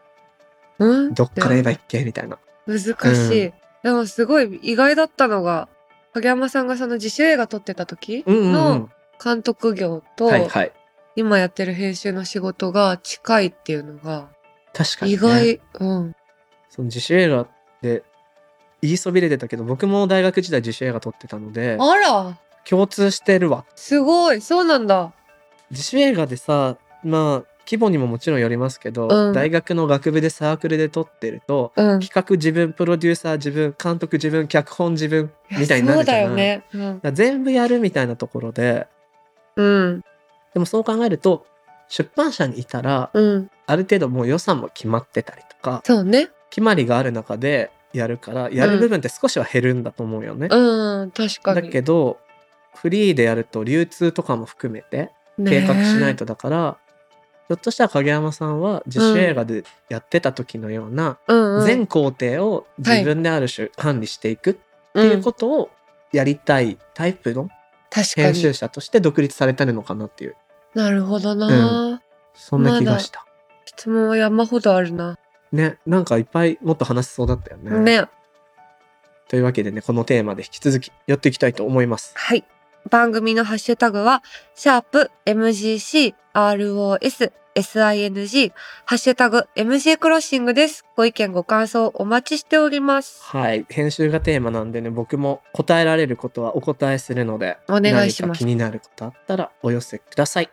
[0.79, 2.05] うん、うん、どっから言えばいいっけ？
[2.05, 2.39] みたいな。
[2.67, 3.53] 難しい、
[3.83, 5.69] でもすごい意外だったのが
[6.13, 8.53] 影山さんがその自主映画撮ってた時うんうんうん。
[8.53, 8.89] の
[9.23, 10.31] 監督業と。
[11.17, 14.31] 今やってる編集の仕事が近いっていうのが
[14.73, 15.15] 確かに、ね。
[15.15, 16.17] 意外、うん。
[16.69, 17.47] その自主映画
[17.83, 18.03] で
[18.85, 22.39] 言いそびれてたけど僕も大学時代自主映画撮ってたのであら。
[22.69, 23.65] 共通してるわ。
[23.75, 24.41] すごい。
[24.41, 25.13] そうなんだ。
[25.71, 29.33] 自主映画でさまあ規模にももちろんよりますけど、うん。
[29.33, 32.01] 大学の学部でサークルで撮ってるとうん。
[32.01, 36.25] 企画自分プロデューサー自分監督自分脚本自分みたいになるじゃない。
[36.25, 36.65] そうだよね。
[37.03, 37.15] うん。
[37.15, 38.87] 全部やるみたいなところで
[39.57, 40.01] うん。
[40.53, 41.47] でもそう考えると
[41.89, 43.51] 出版社にいたらうん。
[43.67, 46.29] ある程度もう予算も決まってたりとかそうね。
[46.51, 50.49] 決まりがある中でやるからやる部分って少しは減るんだと思うよね。
[50.51, 51.11] うん。
[51.13, 52.19] 確かだにけど
[52.75, 56.77] フリーでやると流通とかも含めて計画しないとだから、
[57.47, 61.19] ひょっとしたら影山さんは自主映画でやってた時のような
[61.65, 64.55] 全工程を自分である種管理していくっ
[64.93, 65.71] ていうことを
[66.13, 67.49] やりたいタイプの
[68.17, 70.37] 編集者として独立されてるのかなっていう。
[70.75, 72.03] なるほどな、
[72.35, 73.25] そんな気がした。
[73.67, 75.19] 質問は山ほどあるな、
[75.55, 77.79] ねなんかいっぱいもっと話せそうだったよね。
[77.79, 78.09] ね
[79.29, 82.13] というわけでねこのテーマで引き続きやっていきたいと思います。
[82.17, 82.45] はい
[82.91, 84.23] 番組のハッシュタグは
[84.55, 88.53] シャープ MGC ROS SING
[88.85, 100.51] ハッシュタグ MG クロッシングですご意見ご感想お待ちしておりますはい編集がテーマなんでね僕も答えられることはお答えするのでお願いします何か気になることあったらお寄せください。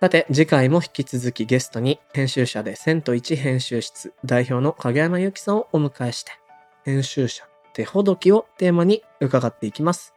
[0.00, 6.30] さて次回も引き続きゲストに編集者で千と一編集室代表の影山由紀さんをお迎えして
[6.84, 10.14] 編集者手ほどきをテーマに伺っていきます。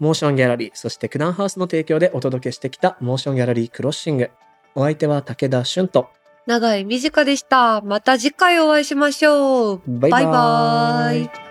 [0.00, 4.30] モーションギャラリーそして九段ハウスの提供でお届けしてきたモーションギャラリークロッシング。
[4.74, 6.08] お相手は武田俊と
[6.46, 7.82] 長井美佳でした。
[7.82, 9.82] また次回お会いしましょう。
[9.86, 10.22] バイバーイ。
[10.22, 11.49] バイバーイ